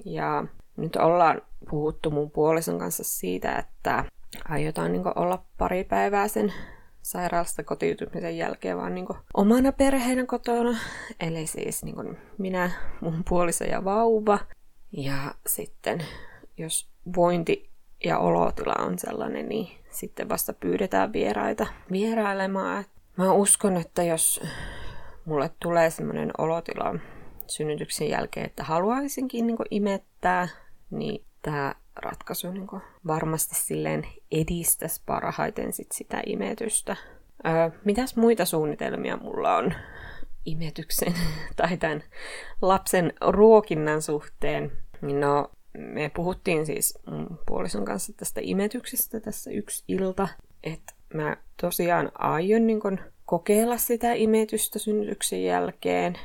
Ja 0.05 0.45
nyt 0.77 0.95
ollaan 0.95 1.41
puhuttu 1.69 2.11
mun 2.11 2.31
puolison 2.31 2.79
kanssa 2.79 3.03
siitä, 3.03 3.55
että 3.55 4.05
aiotaan 4.49 4.91
niin 4.91 5.19
olla 5.19 5.43
pari 5.57 5.83
päivää 5.83 6.27
sen 6.27 6.53
sairaalasta 7.01 7.63
kotiutumisen 7.63 8.37
jälkeen 8.37 8.77
vaan 8.77 8.95
niin 8.95 9.07
omana 9.33 9.71
perheenä 9.71 10.25
kotona. 10.25 10.77
Eli 11.19 11.47
siis 11.47 11.83
niin 11.83 12.17
minä, 12.37 12.71
mun 13.01 13.23
puoliso 13.29 13.63
ja 13.63 13.85
vauva. 13.85 14.39
Ja 14.91 15.35
sitten 15.47 16.05
jos 16.57 16.89
vointi 17.15 17.69
ja 18.03 18.19
olotila 18.19 18.75
on 18.79 18.99
sellainen, 18.99 19.49
niin 19.49 19.67
sitten 19.89 20.29
vasta 20.29 20.53
pyydetään 20.53 21.13
vieraita 21.13 21.67
vierailemaan. 21.91 22.85
Mä 23.17 23.31
uskon, 23.31 23.77
että 23.77 24.03
jos 24.03 24.41
mulle 25.27 25.50
tulee 25.60 25.89
semmoinen 25.89 26.31
olotila 26.38 26.96
synnytyksen 27.48 28.10
jälkeen, 28.10 28.46
että 28.46 28.63
haluaisinkin 28.63 29.48
niin 29.48 29.57
imettää, 29.72 30.48
niin 30.89 31.25
tämä 31.41 31.75
ratkaisu 31.96 32.51
niin 32.51 32.67
varmasti 33.07 33.55
silleen 33.55 34.07
edistäisi 34.31 35.01
parhaiten 35.05 35.74
sit 35.74 35.91
sitä 35.91 36.22
imetystä. 36.25 36.96
Öö, 37.48 37.79
mitäs 37.86 38.15
muita 38.15 38.46
suunnitelmia 38.46 39.17
mulla 39.17 39.57
on 39.57 39.74
imetyksen 40.46 41.13
tai 41.55 41.77
tämän 41.77 42.03
lapsen 42.62 43.13
ruokinnan 43.22 44.01
suhteen? 44.01 44.72
No, 45.01 45.51
me 45.77 46.12
puhuttiin 46.15 46.65
siis 46.65 47.00
mun 47.12 47.39
puolison 47.46 47.86
kanssa 47.86 48.13
tästä 48.13 48.41
imetyksestä 48.43 49.19
tässä 49.19 49.51
yksi 49.51 49.84
ilta, 49.88 50.27
että 50.63 50.93
mä 51.13 51.38
tosiaan 51.62 52.12
aion 52.13 52.67
niin 52.67 52.79
kun, 52.79 53.00
kokeilla 53.27 53.77
sitä 53.77 54.13
imetystä 54.13 54.79
synnytyksen 54.79 55.43
jälkeen, 55.43 56.17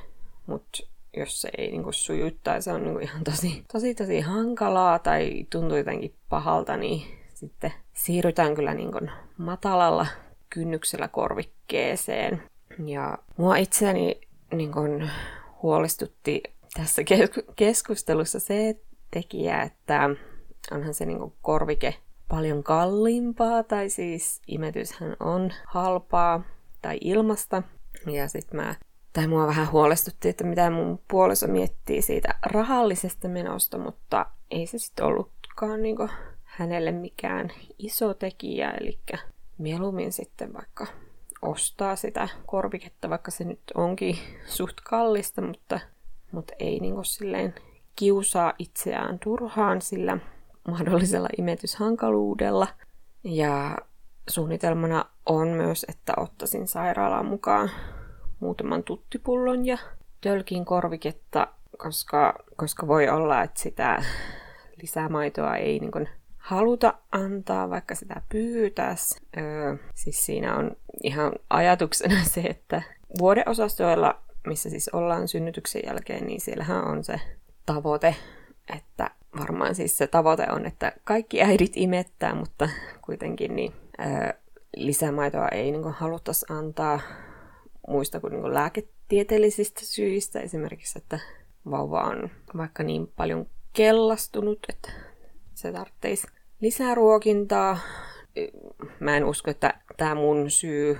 mutta 0.46 0.78
jos 1.16 1.40
se 1.40 1.50
ei 1.58 1.70
niin 1.70 1.84
suju 1.90 2.30
tai 2.44 2.62
se 2.62 2.72
on 2.72 2.84
niin 2.84 3.02
ihan 3.02 3.24
tosi, 3.24 3.64
tosi, 3.72 3.94
tosi 3.94 4.20
hankalaa 4.20 4.98
tai 4.98 5.46
tuntuu 5.50 5.76
jotenkin 5.76 6.14
pahalta, 6.28 6.76
niin 6.76 7.02
sitten 7.34 7.72
siirrytään 7.94 8.54
kyllä 8.54 8.74
niin 8.74 9.10
matalalla 9.36 10.06
kynnyksellä 10.50 11.08
korvikkeeseen. 11.08 12.42
Ja 12.84 13.18
mua 13.36 13.56
itseäni 13.56 14.20
niin 14.52 14.72
kun, 14.72 15.08
huolestutti 15.62 16.42
tässä 16.74 17.02
keskustelussa 17.56 18.40
se 18.40 18.76
tekijä, 19.10 19.62
että 19.62 20.10
onhan 20.70 20.94
se 20.94 21.06
niin 21.06 21.18
kun, 21.18 21.32
korvike 21.42 21.94
paljon 22.28 22.62
kalliimpaa, 22.62 23.62
tai 23.62 23.90
siis 23.90 24.42
imetyshän 24.46 25.16
on 25.20 25.52
halpaa 25.66 26.42
tai 26.82 26.98
ilmasta. 27.00 27.62
Ja 28.06 28.28
sitten 28.28 28.60
mä, 28.60 28.74
tai 29.12 29.28
mua 29.28 29.46
vähän 29.46 29.72
huolestutti, 29.72 30.28
että 30.28 30.44
mitä 30.44 30.70
mun 30.70 31.00
puoliso 31.08 31.46
miettii 31.46 32.02
siitä 32.02 32.34
rahallisesta 32.46 33.28
menosta, 33.28 33.78
mutta 33.78 34.26
ei 34.50 34.66
se 34.66 34.78
sitten 34.78 35.04
ollutkaan 35.04 35.82
niinku 35.82 36.08
hänelle 36.44 36.92
mikään 36.92 37.52
iso 37.78 38.14
tekijä, 38.14 38.70
eli 38.70 38.98
mieluummin 39.58 40.12
sitten 40.12 40.52
vaikka 40.52 40.86
ostaa 41.42 41.96
sitä 41.96 42.28
korviketta, 42.46 43.10
vaikka 43.10 43.30
se 43.30 43.44
nyt 43.44 43.60
onkin 43.74 44.18
suht 44.46 44.76
kallista, 44.84 45.42
mutta, 45.42 45.80
mutta 46.32 46.52
ei 46.58 46.80
niinku 46.80 47.04
silleen 47.04 47.54
kiusaa 47.96 48.52
itseään 48.58 49.18
turhaan 49.18 49.82
sillä 49.82 50.18
mahdollisella 50.68 51.28
imetyshankaluudella. 51.38 52.68
Ja 53.24 53.78
suunnitelmana 54.28 55.04
on 55.26 55.48
myös, 55.48 55.86
että 55.88 56.12
ottaisin 56.16 56.68
sairaalaan 56.68 57.26
mukaan 57.26 57.70
muutaman 58.40 58.82
tuttipullon 58.82 59.66
ja 59.66 59.78
tölkin 60.20 60.64
korviketta, 60.64 61.48
koska, 61.78 62.34
koska 62.56 62.86
voi 62.86 63.08
olla, 63.08 63.42
että 63.42 63.60
sitä 63.60 64.04
lisämaitoa 64.82 65.56
ei 65.56 65.78
niin 65.78 65.90
kuin 65.92 66.08
haluta 66.38 66.94
antaa, 67.12 67.70
vaikka 67.70 67.94
sitä 67.94 68.22
pyytäisi. 68.28 69.20
Öö, 69.36 69.76
siis 69.94 70.26
siinä 70.26 70.56
on 70.56 70.76
ihan 71.02 71.32
ajatuksena 71.50 72.24
se, 72.34 72.40
että 72.40 72.82
vuodeosastoilla, 73.18 74.20
missä 74.46 74.70
siis 74.70 74.88
ollaan 74.88 75.28
synnytyksen 75.28 75.82
jälkeen, 75.86 76.26
niin 76.26 76.40
siellähän 76.40 76.84
on 76.84 77.04
se 77.04 77.20
tavoite, 77.66 78.16
että 78.76 79.10
varmaan 79.40 79.74
siis 79.74 79.98
se 79.98 80.06
tavoite 80.06 80.46
on, 80.50 80.66
että 80.66 80.92
kaikki 81.04 81.42
äidit 81.42 81.72
imettää, 81.76 82.34
mutta 82.34 82.68
kuitenkin 83.02 83.56
niin, 83.56 83.72
ää, 83.98 84.34
lisämaitoa 84.76 85.48
ei 85.48 85.70
niin 85.70 85.82
kuin, 85.82 85.94
haluttaisi 85.94 86.46
antaa 86.48 87.00
muista 87.88 88.20
kuin, 88.20 88.30
niin 88.30 88.40
kuin 88.40 88.54
lääketieteellisistä 88.54 89.80
syistä. 89.84 90.40
Esimerkiksi, 90.40 90.98
että 90.98 91.18
vauva 91.70 92.00
on 92.00 92.30
vaikka 92.56 92.82
niin 92.82 93.06
paljon 93.16 93.46
kellastunut, 93.72 94.58
että 94.68 94.92
se 95.54 95.72
tarvitsisi 95.72 96.26
lisää 96.60 96.94
ruokintaa. 96.94 97.78
Mä 99.00 99.16
en 99.16 99.24
usko, 99.24 99.50
että 99.50 99.74
tämä 99.96 100.14
mun 100.14 100.50
syy, 100.50 100.98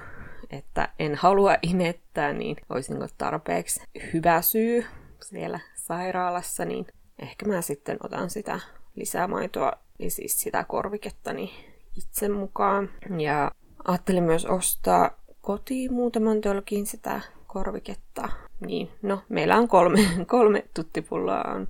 että 0.50 0.88
en 0.98 1.14
halua 1.14 1.56
imettää, 1.62 2.32
niin 2.32 2.56
olisi 2.68 2.94
niin 2.94 3.08
tarpeeksi 3.18 3.80
hyvä 4.12 4.42
syy 4.42 4.84
siellä 5.22 5.60
sairaalassa, 5.74 6.64
niin 6.64 6.86
ehkä 7.19 7.47
mä 7.47 7.62
sitten 7.62 7.99
otan 8.02 8.31
sitä 8.31 8.61
lisämaitoa 8.97 9.73
ja 9.99 10.11
siis 10.11 10.40
sitä 10.40 10.64
korvikettani 10.64 11.52
itse 11.97 12.28
mukaan. 12.28 12.90
Ja 13.19 13.50
ajattelin 13.85 14.25
myös 14.25 14.47
ostaa 14.47 15.11
kotiin 15.40 15.92
muutaman 15.92 16.40
tölkin 16.40 16.87
sitä 16.87 17.21
korviketta. 17.47 18.28
Niin, 18.66 18.90
no, 19.02 19.23
meillä 19.28 19.57
on 19.57 19.69
kolme, 19.69 19.99
kolme 20.26 20.64
tuttipulloa 20.75 21.42
on 21.42 21.69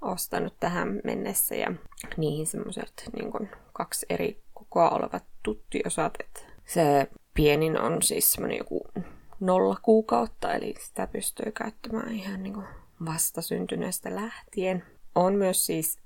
ostanut 0.00 0.54
tähän 0.60 1.00
mennessä 1.04 1.54
ja 1.54 1.72
niihin 2.16 2.46
semmoiset 2.46 3.10
niin 3.16 3.50
kaksi 3.72 4.06
eri 4.10 4.42
kokoa 4.54 4.90
olevat 4.90 5.24
tuttiosat. 5.42 6.14
Että 6.20 6.40
se 6.66 7.08
pienin 7.34 7.80
on 7.80 8.02
siis 8.02 8.32
semmoinen 8.32 8.58
joku 8.58 8.86
nolla 9.40 9.76
kuukautta, 9.82 10.52
eli 10.52 10.74
sitä 10.80 11.06
pystyy 11.06 11.52
käyttämään 11.52 12.14
ihan 12.14 12.42
niin 12.42 12.54
kuin 12.54 12.66
vastasyntyneestä 13.06 14.14
lähtien. 14.14 14.84
On 15.14 15.34
myös 15.34 15.66
siis 15.66 15.98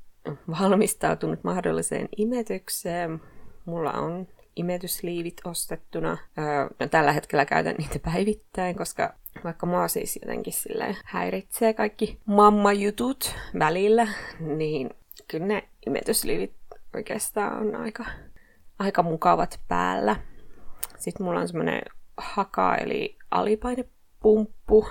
valmistautunut 0.60 1.44
mahdolliseen 1.44 2.08
imetykseen. 2.16 3.20
Mulla 3.64 3.92
on 3.92 4.26
imetysliivit 4.56 5.40
ostettuna. 5.44 6.18
Öö, 6.38 6.88
tällä 6.88 7.12
hetkellä 7.12 7.44
käytän 7.44 7.74
niitä 7.78 7.98
päivittäin, 7.98 8.76
koska 8.76 9.14
vaikka 9.44 9.66
mua 9.66 9.88
siis 9.88 10.18
jotenkin 10.22 10.52
silleen 10.52 10.96
häiritsee 11.04 11.74
kaikki 11.74 12.18
mamma-jutut 12.26 13.34
välillä, 13.58 14.08
niin 14.40 14.90
kyllä 15.28 15.46
ne 15.46 15.68
imetysliivit 15.86 16.52
oikeastaan 16.94 17.58
on 17.58 17.76
aika, 17.76 18.04
aika 18.78 19.02
mukavat 19.02 19.60
päällä. 19.68 20.16
Sitten 20.96 21.26
mulla 21.26 21.40
on 21.40 21.48
semmonen 21.48 21.82
haka 22.16 22.76
eli 22.76 23.16
alipainepumppu, 23.30 24.88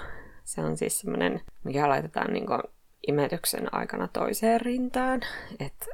se 0.48 0.62
on 0.62 0.78
siis 0.78 1.00
semmoinen, 1.00 1.42
mikä 1.64 1.90
laitetaan 1.90 2.34
niin 2.34 2.46
kuin 2.46 2.62
imetyksen 3.08 3.74
aikana 3.76 4.08
toiseen 4.08 4.62
rintaan. 4.62 5.22
Että 5.60 5.86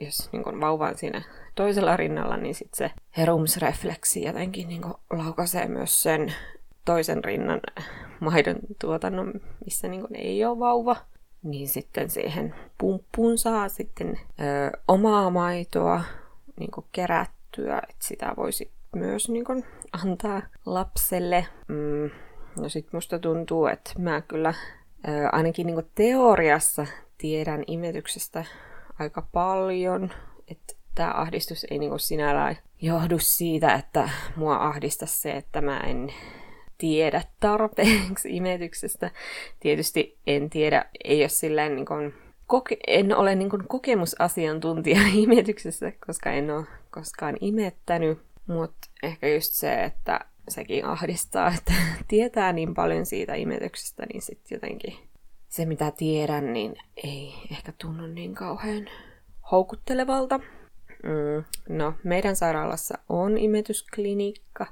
jos 0.00 0.28
niin 0.32 0.44
kuin 0.44 0.60
vauva 0.60 0.88
on 0.88 0.98
siinä 0.98 1.22
toisella 1.54 1.96
rinnalla, 1.96 2.36
niin 2.36 2.54
sitten 2.54 2.76
se 2.88 2.94
herumsrefleksi 3.16 4.24
jotenkin 4.24 4.68
niin 4.68 4.82
kuin 4.82 4.94
laukaisee 5.10 5.68
myös 5.68 6.02
sen 6.02 6.34
toisen 6.84 7.24
rinnan 7.24 7.60
maidon 8.20 8.56
tuotannon, 8.80 9.32
missä 9.64 9.88
niin 9.88 10.00
kuin 10.00 10.16
ei 10.16 10.44
ole 10.44 10.58
vauva. 10.58 10.96
Niin 11.42 11.68
sitten 11.68 12.10
siihen 12.10 12.54
pumppuun 12.78 13.38
saa 13.38 13.68
sitten 13.68 14.20
ö, 14.40 14.78
omaa 14.88 15.30
maitoa 15.30 16.04
niin 16.58 16.70
kuin 16.70 16.86
kerättyä, 16.92 17.78
että 17.78 18.04
sitä 18.04 18.34
voisi 18.36 18.70
myös 18.96 19.28
niin 19.28 19.44
kuin, 19.44 19.64
antaa 19.92 20.42
lapselle. 20.66 21.46
Mm, 21.68 22.10
No 22.56 22.68
sit 22.68 22.92
musta 22.92 23.18
tuntuu, 23.18 23.66
että 23.66 23.92
mä 23.98 24.20
kyllä 24.20 24.54
ää, 25.06 25.28
ainakin 25.32 25.66
niinku 25.66 25.90
teoriassa 25.94 26.86
tiedän 27.18 27.64
imetyksestä 27.66 28.44
aika 28.98 29.26
paljon. 29.32 30.10
Että 30.48 30.74
tämä 30.94 31.12
ahdistus 31.14 31.66
ei 31.70 31.78
niinku 31.78 31.98
sinällään 31.98 32.56
johdu 32.82 33.18
siitä, 33.18 33.74
että 33.74 34.08
mua 34.36 34.56
ahdista 34.56 35.06
se, 35.06 35.32
että 35.32 35.60
mä 35.60 35.80
en 35.80 36.12
tiedä 36.78 37.22
tarpeeksi 37.40 38.36
imetyksestä. 38.36 39.10
Tietysti 39.60 40.18
en 40.26 40.50
tiedä, 40.50 40.84
ei 41.04 41.22
ole 41.22 41.28
silleen 41.28 41.76
niin 41.76 41.86
kuin, 41.86 42.14
koke- 42.46 42.80
en 42.86 43.16
ole 43.16 43.34
niin 43.34 43.50
kuin 43.50 43.68
kokemusasiantuntija 43.68 45.00
imetyksessä, 45.24 45.92
koska 46.06 46.30
en 46.30 46.50
ole 46.50 46.66
koskaan 46.90 47.36
imettänyt. 47.40 48.18
Mutta 48.46 48.88
ehkä 49.02 49.28
just 49.28 49.52
se, 49.52 49.84
että 49.84 50.20
sekin 50.48 50.84
ahdistaa, 50.84 51.48
että 51.58 51.72
tietää 52.08 52.52
niin 52.52 52.74
paljon 52.74 53.06
siitä 53.06 53.34
imetyksestä, 53.34 54.06
niin 54.06 54.22
sitten 54.22 54.56
jotenkin 54.56 54.94
se 55.48 55.66
mitä 55.66 55.90
tiedän, 55.90 56.52
niin 56.52 56.76
ei 57.04 57.34
ehkä 57.50 57.72
tunnu 57.78 58.06
niin 58.06 58.34
kauhean 58.34 58.88
houkuttelevalta. 59.52 60.38
Mm, 61.02 61.44
no, 61.68 61.94
meidän 62.04 62.36
sairaalassa 62.36 62.98
on 63.08 63.38
imetysklinikka. 63.38 64.66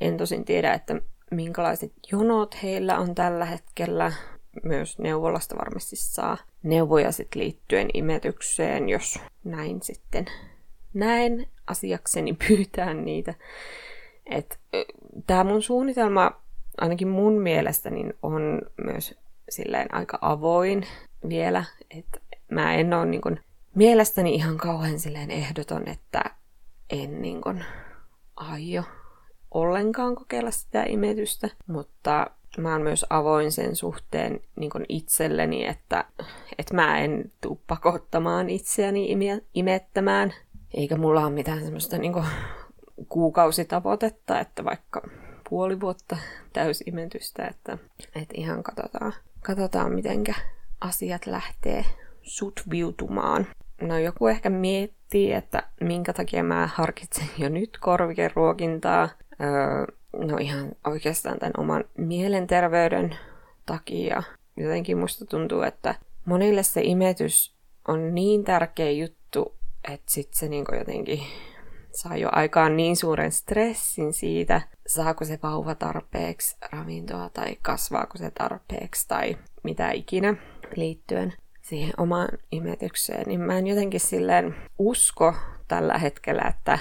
En 0.00 0.16
tosin 0.16 0.44
tiedä, 0.44 0.72
että 0.72 1.00
minkälaiset 1.30 1.92
jonot 2.12 2.62
heillä 2.62 2.98
on 2.98 3.14
tällä 3.14 3.44
hetkellä. 3.44 4.12
Myös 4.62 4.98
neuvolasta 4.98 5.56
varmasti 5.58 5.96
saa 5.96 6.36
neuvoja 6.62 7.12
sit 7.12 7.34
liittyen 7.34 7.88
imetykseen, 7.94 8.88
jos 8.88 9.18
näin 9.44 9.82
sitten 9.82 10.26
näen 10.94 11.46
asiakseni 11.66 12.32
pyytää 12.48 12.94
niitä. 12.94 13.34
Et, 14.32 14.58
tämä 15.26 15.44
mun 15.44 15.62
suunnitelma, 15.62 16.32
ainakin 16.80 17.08
mun 17.08 17.32
mielestä, 17.32 17.90
niin 17.90 18.14
on 18.22 18.62
myös 18.84 19.14
silleen 19.48 19.94
aika 19.94 20.18
avoin 20.20 20.86
vielä. 21.28 21.64
Että 21.90 22.20
mä 22.50 22.74
en 22.74 22.94
ole 22.94 23.06
niin 23.06 23.20
kun, 23.20 23.38
mielestäni 23.74 24.34
ihan 24.34 24.56
kauhean 24.56 24.98
silleen 24.98 25.30
ehdoton, 25.30 25.88
että 25.88 26.22
en 26.90 27.22
niin 27.22 27.40
kun, 27.40 27.64
aio 28.36 28.82
ollenkaan 29.50 30.14
kokeilla 30.14 30.50
sitä 30.50 30.82
imetystä, 30.82 31.48
mutta 31.66 32.26
mä 32.58 32.72
oon 32.72 32.82
myös 32.82 33.06
avoin 33.10 33.52
sen 33.52 33.76
suhteen 33.76 34.40
niin 34.56 34.70
itselleni, 34.88 35.66
että, 35.66 36.04
että 36.58 36.74
mä 36.74 36.98
en 36.98 37.32
tuu 37.40 37.60
pakottamaan 37.66 38.50
itseäni 38.50 39.16
imettämään, 39.54 40.32
eikä 40.74 40.96
mulla 40.96 41.20
ole 41.26 41.30
mitään 41.30 41.62
semmoista 41.62 41.98
niin 41.98 42.12
kuin, 42.12 42.24
kuukausitavoitetta, 43.08 44.40
että 44.40 44.64
vaikka 44.64 45.02
puoli 45.50 45.80
vuotta 45.80 46.16
täysimetystä, 46.52 47.46
että, 47.46 47.78
että 48.14 48.34
ihan 48.34 48.62
katsotaan, 48.62 49.12
katsotaan 49.42 49.92
mitenkä 49.92 50.34
asiat 50.80 51.26
lähtee 51.26 51.84
sutviutumaan. 52.22 53.46
No 53.80 53.98
joku 53.98 54.26
ehkä 54.26 54.50
miettii, 54.50 55.32
että 55.32 55.62
minkä 55.80 56.12
takia 56.12 56.42
mä 56.44 56.68
harkitsen 56.74 57.28
jo 57.38 57.48
nyt 57.48 57.78
korvikeruokintaa. 57.80 59.08
Öö, 59.40 59.96
no 60.26 60.36
ihan 60.36 60.72
oikeastaan 60.86 61.38
tämän 61.38 61.52
oman 61.58 61.84
mielenterveyden 61.98 63.16
takia. 63.66 64.22
Jotenkin 64.56 64.98
musta 64.98 65.26
tuntuu, 65.26 65.62
että 65.62 65.94
monille 66.24 66.62
se 66.62 66.80
imetys 66.84 67.54
on 67.88 68.14
niin 68.14 68.44
tärkeä 68.44 68.90
juttu, 68.90 69.54
että 69.92 70.12
sit 70.12 70.34
se 70.34 70.48
niinku 70.48 70.74
jotenkin 70.74 71.20
saa 71.92 72.16
jo 72.16 72.28
aikaan 72.32 72.76
niin 72.76 72.96
suuren 72.96 73.32
stressin 73.32 74.12
siitä, 74.12 74.60
saako 74.86 75.24
se 75.24 75.38
vauva 75.42 75.74
tarpeeksi 75.74 76.56
ravintoa 76.72 77.30
tai 77.32 77.56
kasvaako 77.62 78.18
se 78.18 78.30
tarpeeksi 78.30 79.08
tai 79.08 79.36
mitä 79.62 79.90
ikinä 79.90 80.34
liittyen 80.76 81.32
siihen 81.62 81.92
omaan 81.96 82.28
imetykseen, 82.52 83.24
niin 83.26 83.40
mä 83.40 83.58
en 83.58 83.66
jotenkin 83.66 84.00
silleen 84.00 84.54
usko 84.78 85.34
tällä 85.68 85.98
hetkellä, 85.98 86.42
että, 86.48 86.78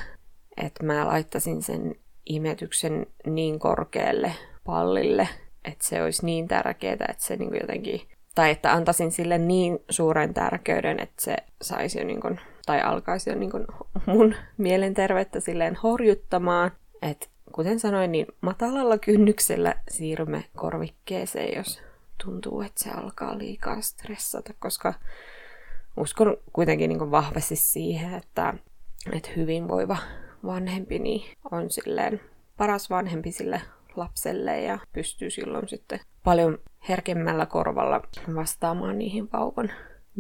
että 0.58 0.84
mä 0.84 1.08
laittaisin 1.08 1.62
sen 1.62 1.96
imetyksen 2.26 3.06
niin 3.26 3.60
korkealle 3.60 4.34
pallille, 4.66 5.30
että 5.66 5.88
se 5.88 6.04
olisi 6.04 6.26
niin 6.26 6.48
tärkeää, 6.48 6.94
että 6.94 7.24
se 7.24 7.36
niin 7.36 7.56
jotenkin, 7.62 8.02
tai 8.36 8.52
että 8.52 8.74
antaisin 8.74 9.12
sille 9.12 9.38
niin 9.38 9.80
suuren 9.90 10.34
tärkeyden, 10.34 11.00
että 11.00 11.22
se 11.22 11.36
saisi 11.62 12.00
jo 12.00 12.06
niin 12.06 12.22
tai 12.66 12.82
alkaisi 12.82 13.30
jo 13.30 13.36
niin 13.36 13.52
kuin 13.52 13.66
mun 14.06 14.36
mielenterveyttä 14.58 15.40
silleen 15.40 15.76
horjuttamaan, 15.76 16.72
että 17.02 17.28
kuten 17.52 17.80
sanoin, 17.80 18.12
niin 18.12 18.28
matalalla 18.42 18.98
kynnyksellä 18.98 19.76
siirrymme 19.90 20.46
korvikkeeseen, 20.56 21.58
jos 21.58 21.82
tuntuu, 22.26 22.62
että 22.62 22.84
se 22.84 22.90
alkaa 22.90 23.38
liikaa 23.38 23.82
stressata, 23.82 24.54
koska 24.60 24.94
uskon 25.98 26.38
kuitenkin 26.54 26.90
niin 26.90 27.12
vahvasti 27.12 27.56
siihen, 27.56 28.14
että, 28.14 28.54
että 29.14 29.30
hyvinvoiva 29.36 29.98
vanhempi 30.46 31.00
niin 31.00 31.38
on 31.52 31.72
silleen 31.72 32.22
paras 32.58 32.90
vanhempi 32.90 33.32
sille 33.32 33.62
lapselle 33.96 34.62
ja 34.62 34.80
pystyy 34.94 35.30
silloin 35.30 35.68
sitten 35.68 36.00
paljon 36.24 36.58
herkemmällä 36.90 37.46
korvalla 37.46 38.02
vastaamaan 38.36 38.98
niihin 38.98 39.30
vauvan 39.34 39.72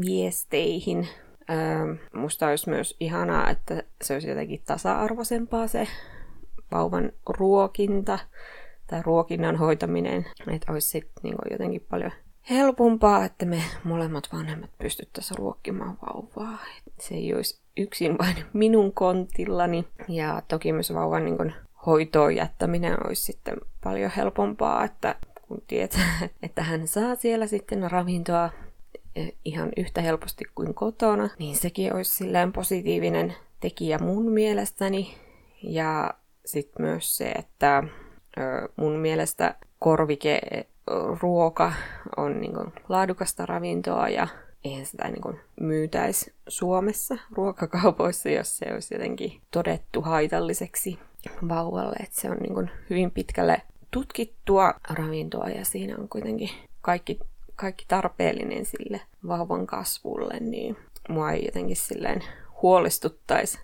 viesteihin. 0.06 1.08
Musta 2.14 2.48
olisi 2.48 2.70
myös 2.70 2.96
ihanaa, 3.00 3.50
että 3.50 3.84
se 4.04 4.14
olisi 4.14 4.30
jotenkin 4.30 4.62
tasa-arvoisempaa 4.66 5.68
se 5.68 5.88
vauvan 6.72 7.12
ruokinta 7.30 8.20
tai 8.88 9.02
ruokinnan 9.04 9.56
hoitaminen, 9.56 10.26
että 10.48 10.72
olisi 10.72 10.90
sitten 10.90 11.24
niin 11.24 11.36
jotenkin 11.52 11.86
paljon 11.90 12.12
helpompaa, 12.50 13.26
että 13.26 13.46
me 13.46 13.64
molemmat 13.84 14.30
vanhemmat 14.34 14.70
pystyttäisiin 14.78 15.38
ruokkimaan 15.38 15.98
vauvaa. 16.02 16.58
Se 17.00 17.16
ei 17.16 17.34
olisi 17.34 17.62
yksin 17.78 18.18
vain 18.18 18.36
minun 18.54 18.94
kontillani. 18.94 19.88
Ja 20.08 20.42
toki 20.48 20.74
myös 20.74 20.94
vauvan 20.94 21.26
niin 21.26 21.54
hoitoon 21.86 22.36
jättäminen 22.36 23.08
olisi 23.08 23.24
sitten 23.24 23.58
paljon 23.84 24.12
helpompaa, 24.18 24.84
että 24.84 25.16
kun 25.42 25.62
tietää, 25.68 26.20
että 26.44 26.64
hän 26.64 26.88
saa 26.88 27.16
siellä 27.16 27.48
sitten 27.48 27.92
ravintoa 27.92 28.50
ihan 29.46 29.70
yhtä 29.78 30.02
helposti 30.02 30.46
kuin 30.56 30.74
kotona, 30.74 31.30
niin 31.40 31.56
sekin 31.56 31.96
olisi 31.96 32.12
silleen 32.12 32.54
positiivinen 32.54 33.36
tekijä 33.60 34.00
mun 34.00 34.32
mielestäni. 34.32 35.16
Ja 35.64 36.14
sitten 36.46 36.86
myös 36.86 37.18
se, 37.18 37.30
että 37.30 37.84
mun 38.76 38.94
mielestä 38.94 39.56
korvike 39.80 40.42
ruoka 41.22 41.74
on 42.18 42.42
niin 42.42 42.54
kuin 42.54 42.74
laadukasta 42.90 43.46
ravintoa 43.46 44.10
ja 44.10 44.28
eihän 44.64 44.86
sitä 44.86 45.08
niin 45.08 45.22
kuin 45.22 45.40
myytäisi 45.62 46.34
Suomessa 46.48 47.18
ruokakaupoissa, 47.32 48.30
jos 48.30 48.58
se 48.58 48.74
olisi 48.74 48.96
jotenkin 48.96 49.42
todettu 49.52 50.02
haitalliseksi 50.02 51.00
vauvalle. 51.50 51.96
Että 52.04 52.22
se 52.22 52.30
on 52.30 52.38
niin 52.38 52.54
kuin 52.54 52.72
hyvin 52.90 53.12
pitkälle 53.12 53.62
tutkittua 53.92 54.74
ravintoa 54.90 55.50
ja 55.50 55.66
siinä 55.66 55.96
on 55.98 56.10
kuitenkin 56.10 56.50
kaikki, 56.82 57.20
kaikki 57.62 57.86
tarpeellinen 57.88 58.66
sille 58.66 59.02
vauvan 59.28 59.68
kasvulle, 59.68 60.40
niin 60.40 60.78
mua 61.10 61.32
ei 61.32 61.46
jotenkin 61.46 61.76
silleen 61.76 62.24
huolestuttaisi 62.62 63.60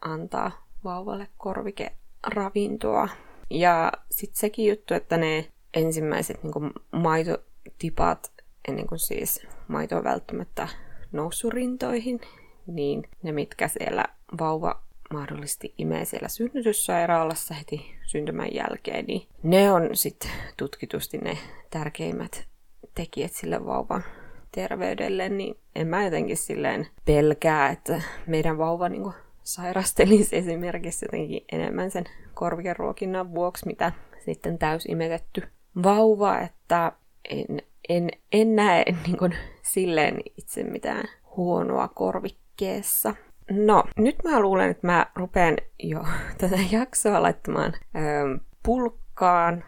antaa 0.00 0.66
vauvalle 0.84 1.28
korvike 1.38 1.92
ravintoa. 2.26 3.08
Ja 3.50 3.92
sitten 4.10 4.40
sekin 4.40 4.68
juttu, 4.68 4.94
että 4.94 5.16
ne 5.16 5.52
ensimmäiset 5.74 6.42
niin 6.42 6.72
maitotipat, 6.92 8.32
ennen 8.68 8.86
kuin 8.86 8.98
siis 8.98 9.46
maito 9.68 9.96
on 9.96 10.04
välttämättä 10.04 10.68
noussut 11.12 11.52
rintoihin, 11.52 12.20
niin 12.66 13.08
ne, 13.22 13.32
mitkä 13.32 13.68
siellä 13.68 14.04
vauva 14.38 14.82
mahdollisesti 15.12 15.74
imee 15.78 16.04
siellä 16.04 16.28
synnytyssairaalassa 16.28 17.54
heti 17.54 17.94
syntymän 18.06 18.54
jälkeen, 18.54 19.04
niin 19.04 19.28
ne 19.42 19.72
on 19.72 19.90
sitten 19.92 20.30
tutkitusti 20.56 21.18
ne 21.18 21.38
tärkeimmät 21.70 22.55
tekijät 22.96 23.32
sille 23.32 23.66
vauvan 23.66 24.04
terveydelle, 24.52 25.28
niin 25.28 25.54
en 25.74 25.86
mä 25.88 26.04
jotenkin 26.04 26.36
silleen 26.36 26.86
pelkää, 27.04 27.70
että 27.70 28.02
meidän 28.26 28.58
vauva 28.58 28.88
niin 28.88 29.12
sairastelisi 29.42 30.36
esimerkiksi 30.36 31.04
jotenkin 31.04 31.44
enemmän 31.52 31.90
sen 31.90 32.04
korvikeruokinnan 32.34 33.34
vuoksi, 33.34 33.66
mitä 33.66 33.92
sitten 34.18 34.58
täysimetetty 34.58 35.42
vauva, 35.82 36.38
että 36.38 36.92
en, 37.30 37.62
en, 37.88 38.10
en 38.32 38.56
näe 38.56 38.84
niin 39.06 39.18
kuin, 39.18 39.34
silleen 39.62 40.20
itse 40.36 40.64
mitään 40.64 41.04
huonoa 41.36 41.88
korvikkeessa. 41.88 43.14
No, 43.50 43.84
nyt 43.98 44.16
mä 44.24 44.40
luulen, 44.40 44.70
että 44.70 44.86
mä 44.86 45.06
rupean 45.16 45.56
jo 45.82 46.04
tätä 46.38 46.58
jaksoa 46.78 47.22
laittamaan 47.22 47.72
ö, 47.74 48.38
pulkkaan. 48.62 49.64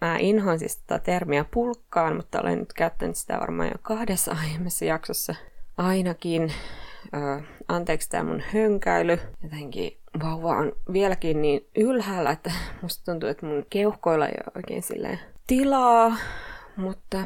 Mä 0.00 0.16
inhoan 0.18 0.58
siis 0.58 0.76
tätä 0.76 1.04
termiä 1.04 1.44
pulkkaan, 1.50 2.16
mutta 2.16 2.40
olen 2.40 2.58
nyt 2.58 2.72
käyttänyt 2.72 3.16
sitä 3.16 3.38
varmaan 3.40 3.68
jo 3.68 3.78
kahdessa 3.82 4.36
aiemmassa 4.42 4.84
jaksossa 4.84 5.34
ainakin. 5.76 6.52
Ö, 7.14 7.42
anteeksi 7.68 8.10
tämä 8.10 8.24
mun 8.24 8.42
hönkäily. 8.54 9.18
Jotenkin 9.42 9.96
vauva 10.22 10.56
on 10.56 10.72
vieläkin 10.92 11.42
niin 11.42 11.66
ylhäällä, 11.76 12.30
että 12.30 12.52
musta 12.82 13.04
tuntuu, 13.04 13.28
että 13.28 13.46
mun 13.46 13.66
keuhkoilla 13.70 14.26
ei 14.26 14.34
ole 14.46 14.52
oikein 14.56 14.82
silleen 14.82 15.18
tilaa. 15.46 16.16
Mutta 16.76 17.18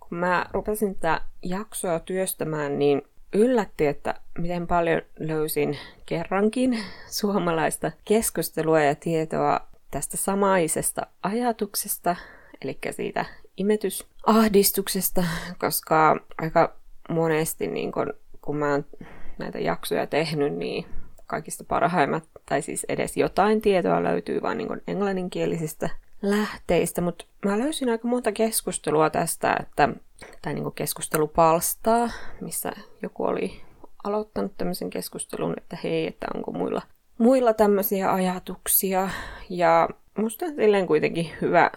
kun 0.00 0.18
mä 0.18 0.46
rupesin 0.52 0.94
tätä 0.94 1.20
jaksoa 1.42 2.00
työstämään, 2.00 2.78
niin 2.78 3.02
yllätti, 3.32 3.86
että 3.86 4.14
miten 4.38 4.66
paljon 4.66 5.02
löysin 5.18 5.78
kerrankin 6.06 6.78
suomalaista 7.20 7.92
keskustelua 8.04 8.80
ja 8.80 8.94
tietoa 8.94 9.60
tästä 9.92 10.16
samaisesta 10.16 11.06
ajatuksesta, 11.22 12.16
eli 12.62 12.78
siitä 12.90 13.24
imetysahdistuksesta, 13.56 15.24
koska 15.58 16.20
aika 16.38 16.76
monesti 17.08 17.66
niin 17.66 17.92
kun, 17.92 18.14
kun 18.40 18.56
mä 18.56 18.70
oon 18.70 18.84
näitä 19.38 19.58
jaksoja 19.58 20.06
tehnyt, 20.06 20.54
niin 20.54 20.86
kaikista 21.26 21.64
parhaimmat, 21.64 22.24
tai 22.46 22.62
siis 22.62 22.86
edes 22.88 23.16
jotain 23.16 23.60
tietoa 23.60 24.02
löytyy 24.02 24.42
vain 24.42 24.58
niin 24.58 24.82
englanninkielisistä 24.86 25.90
lähteistä, 26.22 27.00
mutta 27.00 27.24
mä 27.44 27.58
löysin 27.58 27.88
aika 27.88 28.08
monta 28.08 28.32
keskustelua 28.32 29.10
tästä, 29.10 29.56
että, 29.60 29.88
tai 30.42 30.54
niin 30.54 30.72
keskustelupalstaa, 30.72 32.10
missä 32.40 32.72
joku 33.02 33.24
oli 33.24 33.60
aloittanut 34.04 34.52
tämmöisen 34.58 34.90
keskustelun, 34.90 35.54
että 35.56 35.78
hei, 35.84 36.06
että 36.06 36.26
onko 36.34 36.52
muilla, 36.52 36.82
muilla 37.18 37.54
tämmöisiä 37.54 38.12
ajatuksia. 38.12 39.08
Ja 39.50 39.88
musta 40.18 40.44
on 40.46 40.54
silleen 40.54 40.86
kuitenkin 40.86 41.30
hyvä 41.40 41.70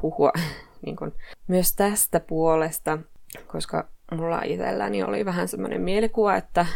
puhua 0.00 0.32
niin 0.86 0.96
kuin, 0.96 1.12
myös 1.48 1.72
tästä 1.76 2.20
puolesta, 2.20 2.98
koska 3.46 3.88
mulla 4.12 4.42
itselläni 4.42 5.02
oli 5.02 5.24
vähän 5.24 5.48
semmoinen 5.48 5.80
mielikuva, 5.80 6.36
että, 6.36 6.66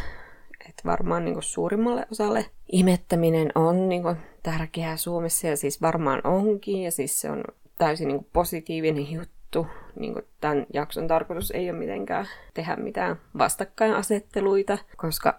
että 0.69 0.83
varmaan 0.85 1.25
niin 1.25 1.35
kuin 1.35 1.43
suurimmalle 1.43 2.07
osalle 2.13 2.47
imettäminen 2.73 3.53
on 3.55 3.89
niin 3.89 4.03
kuin, 4.03 4.17
tärkeää 4.43 4.97
Suomessa 4.97 5.47
ja 5.47 5.57
siis 5.57 5.83
varmaan 5.83 6.21
onkin 6.25 6.83
ja 6.83 6.91
siis 6.91 7.21
se 7.21 7.31
on 7.31 7.45
täysin 7.79 8.09
niin 8.09 8.19
kuin, 8.19 8.29
positiivinen 8.33 9.13
juttu. 9.13 9.67
Niin 9.97 10.13
kuin, 10.13 10.25
tämän 10.41 10.67
jakson 10.73 11.09
tarkoitus 11.09 11.51
ei 11.51 11.71
ole 11.71 11.79
mitenkään 11.79 12.27
tehdä 12.55 12.77
mitään 12.77 13.17
vastakkainasetteluita, 13.39 14.79
koska 14.97 15.39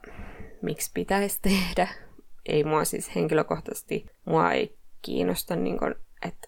miksi 0.61 0.91
pitäisi 0.93 1.39
tehdä? 1.41 1.87
Ei 2.45 2.63
mua 2.63 2.85
siis 2.85 3.15
henkilökohtaisesti, 3.15 4.05
mua 4.25 4.51
ei 4.51 4.77
kiinnosta, 5.01 5.55
niin 5.55 5.79
kuin, 5.79 5.95
että 6.21 6.47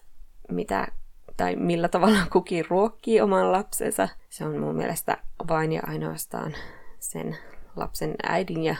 mitä 0.50 0.88
tai 1.36 1.56
millä 1.56 1.88
tavalla 1.88 2.18
kukin 2.32 2.64
ruokkii 2.68 3.20
oman 3.20 3.52
lapsensa. 3.52 4.08
Se 4.30 4.44
on 4.44 4.58
mun 4.58 4.76
mielestä 4.76 5.18
vain 5.48 5.72
ja 5.72 5.82
ainoastaan 5.86 6.54
sen 6.98 7.36
lapsen 7.76 8.14
äidin 8.22 8.64
ja 8.64 8.76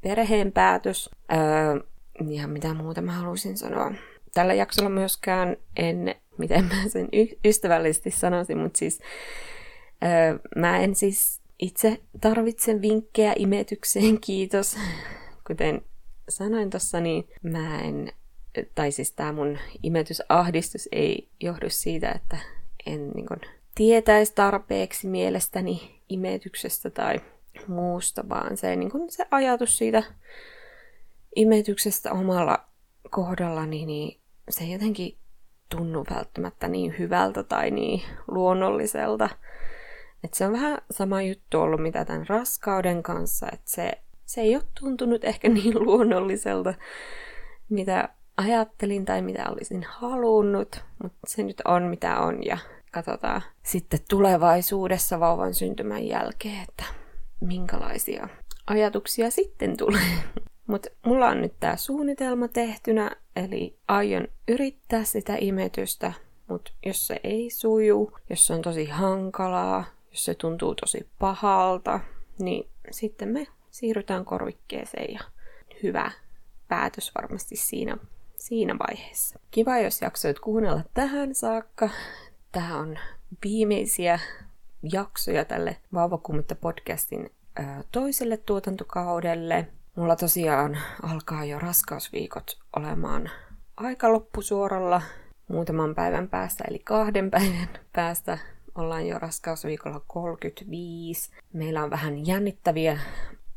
perheen 0.00 0.52
päätös. 0.52 1.10
Öö, 1.32 1.84
ja 2.28 2.48
mitä 2.48 2.74
muuta 2.74 3.02
mä 3.02 3.12
haluaisin 3.12 3.56
sanoa. 3.56 3.92
Tällä 4.34 4.54
jaksolla 4.54 4.88
myöskään 4.88 5.56
en, 5.76 6.14
miten 6.38 6.64
mä 6.64 6.88
sen 6.88 7.08
y- 7.12 7.38
ystävällisesti 7.44 8.10
sanoisin, 8.10 8.58
mutta 8.58 8.78
siis 8.78 9.00
öö, 10.04 10.38
mä 10.56 10.78
en 10.78 10.94
siis 10.94 11.40
itse 11.58 12.00
tarvitse 12.20 12.80
vinkkejä 12.82 13.32
imetykseen, 13.36 14.20
kiitos. 14.20 14.76
Kuten 15.46 15.82
sanoin 16.28 16.70
tuossa, 16.70 17.00
niin 17.00 17.28
mä 17.42 17.80
en, 17.80 18.12
tai 18.74 18.92
siis 18.92 19.12
tämä 19.12 19.32
mun 19.32 19.58
imetysahdistus 19.82 20.88
ei 20.92 21.28
johdu 21.40 21.66
siitä, 21.68 22.12
että 22.12 22.36
en 22.86 23.10
niin 23.10 23.26
kun, 23.26 23.40
tietäisi 23.74 24.32
tarpeeksi 24.34 25.06
mielestäni 25.06 26.00
imetyksestä 26.08 26.90
tai 26.90 27.20
muusta, 27.66 28.28
vaan 28.28 28.56
se, 28.56 28.76
niin 28.76 28.90
kun, 28.90 29.10
se 29.10 29.26
ajatus 29.30 29.78
siitä 29.78 30.02
imetyksestä 31.36 32.12
omalla 32.12 32.64
kohdallani, 33.10 33.86
niin 33.86 34.20
se 34.50 34.64
jotenkin 34.64 35.16
tunnu 35.68 36.04
välttämättä 36.10 36.68
niin 36.68 36.94
hyvältä 36.98 37.42
tai 37.42 37.70
niin 37.70 38.02
luonnolliselta. 38.28 39.28
Et 40.24 40.34
se 40.34 40.46
on 40.46 40.52
vähän 40.52 40.78
sama 40.90 41.22
juttu 41.22 41.60
ollut 41.60 41.82
mitä 41.82 42.04
tämän 42.04 42.26
raskauden 42.28 43.02
kanssa, 43.02 43.46
että 43.52 43.70
se, 43.70 44.01
se 44.26 44.40
ei 44.40 44.56
ole 44.56 44.64
tuntunut 44.80 45.24
ehkä 45.24 45.48
niin 45.52 45.84
luonnolliselta, 45.84 46.74
mitä 47.68 48.08
ajattelin 48.36 49.04
tai 49.04 49.22
mitä 49.22 49.50
olisin 49.50 49.86
halunnut, 49.88 50.84
mutta 51.02 51.18
se 51.26 51.42
nyt 51.42 51.62
on 51.64 51.82
mitä 51.82 52.20
on 52.20 52.44
ja 52.44 52.58
katsotaan 52.92 53.42
sitten 53.62 54.00
tulevaisuudessa 54.10 55.20
vauvan 55.20 55.54
syntymän 55.54 56.06
jälkeen, 56.06 56.62
että 56.68 56.84
minkälaisia 57.40 58.28
ajatuksia 58.66 59.30
sitten 59.30 59.76
tulee. 59.76 60.02
Mutta 60.66 60.88
mulla 61.06 61.28
on 61.28 61.40
nyt 61.40 61.54
tämä 61.60 61.76
suunnitelma 61.76 62.48
tehtynä, 62.48 63.10
eli 63.36 63.76
aion 63.88 64.28
yrittää 64.48 65.04
sitä 65.04 65.36
imetystä, 65.40 66.12
mutta 66.48 66.72
jos 66.86 67.06
se 67.06 67.20
ei 67.24 67.50
suju, 67.50 68.12
jos 68.30 68.46
se 68.46 68.54
on 68.54 68.62
tosi 68.62 68.84
hankalaa, 68.84 69.84
jos 70.10 70.24
se 70.24 70.34
tuntuu 70.34 70.74
tosi 70.74 71.08
pahalta, 71.18 72.00
niin 72.38 72.68
sitten 72.90 73.28
me 73.28 73.46
siirrytään 73.72 74.24
korvikkeeseen 74.24 75.14
ja 75.14 75.20
hyvä 75.82 76.10
päätös 76.68 77.12
varmasti 77.14 77.56
siinä, 77.56 77.96
siinä 78.36 78.76
vaiheessa. 78.78 79.38
Kiva, 79.50 79.78
jos 79.78 80.02
jaksoit 80.02 80.38
kuunnella 80.38 80.82
tähän 80.94 81.34
saakka. 81.34 81.88
Tämä 82.52 82.78
on 82.78 82.98
viimeisiä 83.44 84.18
jaksoja 84.92 85.44
tälle 85.44 85.76
Vauvakummetta 85.94 86.54
podcastin 86.54 87.30
toiselle 87.92 88.36
tuotantokaudelle. 88.36 89.66
Mulla 89.96 90.16
tosiaan 90.16 90.78
alkaa 91.02 91.44
jo 91.44 91.58
raskausviikot 91.58 92.58
olemaan 92.76 93.30
aika 93.76 94.12
loppusuoralla 94.12 95.02
muutaman 95.48 95.94
päivän 95.94 96.28
päästä, 96.28 96.64
eli 96.68 96.78
kahden 96.78 97.30
päivän 97.36 97.68
päästä 97.92 98.38
ollaan 98.74 99.06
jo 99.06 99.18
raskausviikolla 99.18 100.00
35. 100.06 101.30
Meillä 101.52 101.82
on 101.82 101.90
vähän 101.90 102.26
jännittäviä 102.26 102.98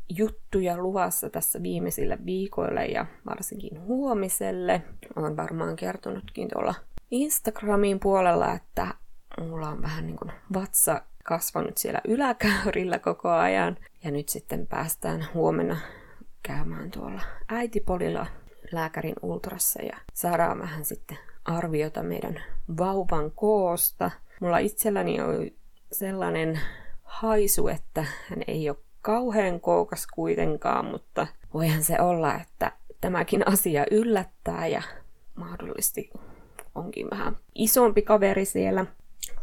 juttuja 0.08 0.76
luvassa 0.76 1.30
tässä 1.30 1.62
viimeisillä 1.62 2.18
viikoille 2.26 2.86
ja 2.86 3.06
varsinkin 3.26 3.82
huomiselle. 3.82 4.82
Olen 5.16 5.36
varmaan 5.36 5.76
kertonutkin 5.76 6.48
tuolla 6.52 6.74
Instagramin 7.10 8.00
puolella, 8.00 8.52
että 8.52 8.94
mulla 9.40 9.68
on 9.68 9.82
vähän 9.82 10.06
niin 10.06 10.16
kuin 10.16 10.32
vatsa 10.54 11.02
kasvanut 11.24 11.78
siellä 11.78 12.00
yläkäyrillä 12.08 12.98
koko 12.98 13.28
ajan. 13.28 13.76
Ja 14.04 14.10
nyt 14.10 14.28
sitten 14.28 14.66
päästään 14.66 15.26
huomenna 15.34 15.76
käymään 16.42 16.90
tuolla 16.90 17.22
äitipolilla 17.48 18.26
lääkärin 18.72 19.14
ultrassa 19.22 19.82
ja 19.82 19.96
saadaan 20.14 20.58
vähän 20.58 20.84
sitten 20.84 21.18
arviota 21.44 22.02
meidän 22.02 22.42
vauvan 22.78 23.30
koosta. 23.30 24.10
Mulla 24.40 24.58
itselläni 24.58 25.20
on 25.20 25.50
sellainen 25.92 26.60
haisu, 27.02 27.68
että 27.68 28.06
hän 28.28 28.42
ei 28.46 28.70
ole 28.70 28.78
kauhean 29.06 29.60
koukas 29.60 30.06
kuitenkaan, 30.06 30.84
mutta 30.84 31.26
voihan 31.54 31.84
se 31.84 32.00
olla, 32.00 32.34
että 32.34 32.72
tämäkin 33.00 33.48
asia 33.48 33.86
yllättää 33.90 34.66
ja 34.66 34.82
mahdollisesti 35.34 36.10
onkin 36.74 37.10
vähän 37.10 37.36
isompi 37.54 38.02
kaveri 38.02 38.44
siellä 38.44 38.86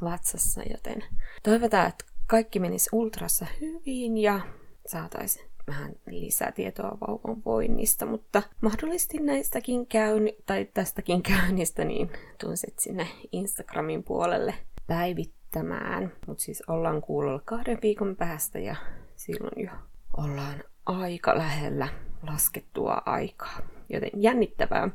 vatsassa, 0.03 0.61
joten 0.71 1.03
toivotaan, 1.43 1.87
että 1.87 2.05
kaikki 2.27 2.59
menisi 2.59 2.89
ultrassa 2.91 3.45
hyvin 3.61 4.17
ja 4.17 4.39
saataisiin 4.85 5.49
vähän 5.67 5.93
lisätietoa 6.07 6.97
vauvan 7.07 7.43
voinnista, 7.45 8.05
mutta 8.05 8.43
mahdollisesti 8.61 9.17
näistäkin 9.17 9.87
käyn, 9.87 10.29
tai 10.45 10.67
tästäkin 10.73 11.23
käynnistä, 11.31 11.85
niin 11.85 12.09
tuun 12.41 12.57
sitten 12.57 12.83
sinne 12.83 13.07
Instagramin 13.31 14.03
puolelle 14.03 14.53
päivittämään. 14.87 16.11
Mutta 16.27 16.43
siis 16.43 16.63
ollaan 16.67 17.01
kuulolla 17.01 17.41
kahden 17.45 17.77
viikon 17.81 18.15
päästä 18.15 18.59
ja 18.59 18.75
silloin 19.23 19.65
jo 19.65 19.71
ollaan 20.17 20.63
aika 20.85 21.37
lähellä 21.37 21.87
laskettua 22.27 23.01
aikaa. 23.05 23.59
Joten 23.89 24.09
jännittävää. 24.15 24.89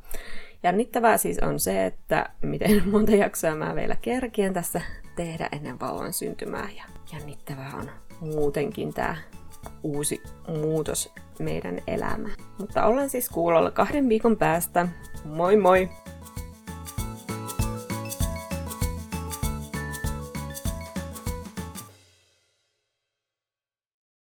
Jännittävää 0.63 1.17
siis 1.17 1.39
on 1.39 1.61
se, 1.61 1.87
että 1.87 2.31
miten 2.43 2.83
monta 2.93 3.13
jaksoa 3.13 3.55
mä 3.55 3.75
vielä 3.75 3.97
kerkien 4.03 4.53
tässä 4.53 4.81
tehdä 5.17 5.49
ennen 5.53 5.81
vauvan 5.81 6.13
syntymää. 6.13 6.69
Ja 6.77 6.85
jännittävää 7.13 7.73
on 7.75 7.91
muutenkin 8.21 8.95
tämä 8.95 9.17
uusi 9.83 10.23
muutos 10.49 11.13
meidän 11.39 11.79
elämään. 11.87 12.37
Mutta 12.59 12.85
ollaan 12.85 13.11
siis 13.11 13.29
kuulolla 13.29 13.71
kahden 13.71 14.09
viikon 14.09 14.37
päästä. 14.37 14.89
Moi 15.25 15.57
moi! 15.57 15.89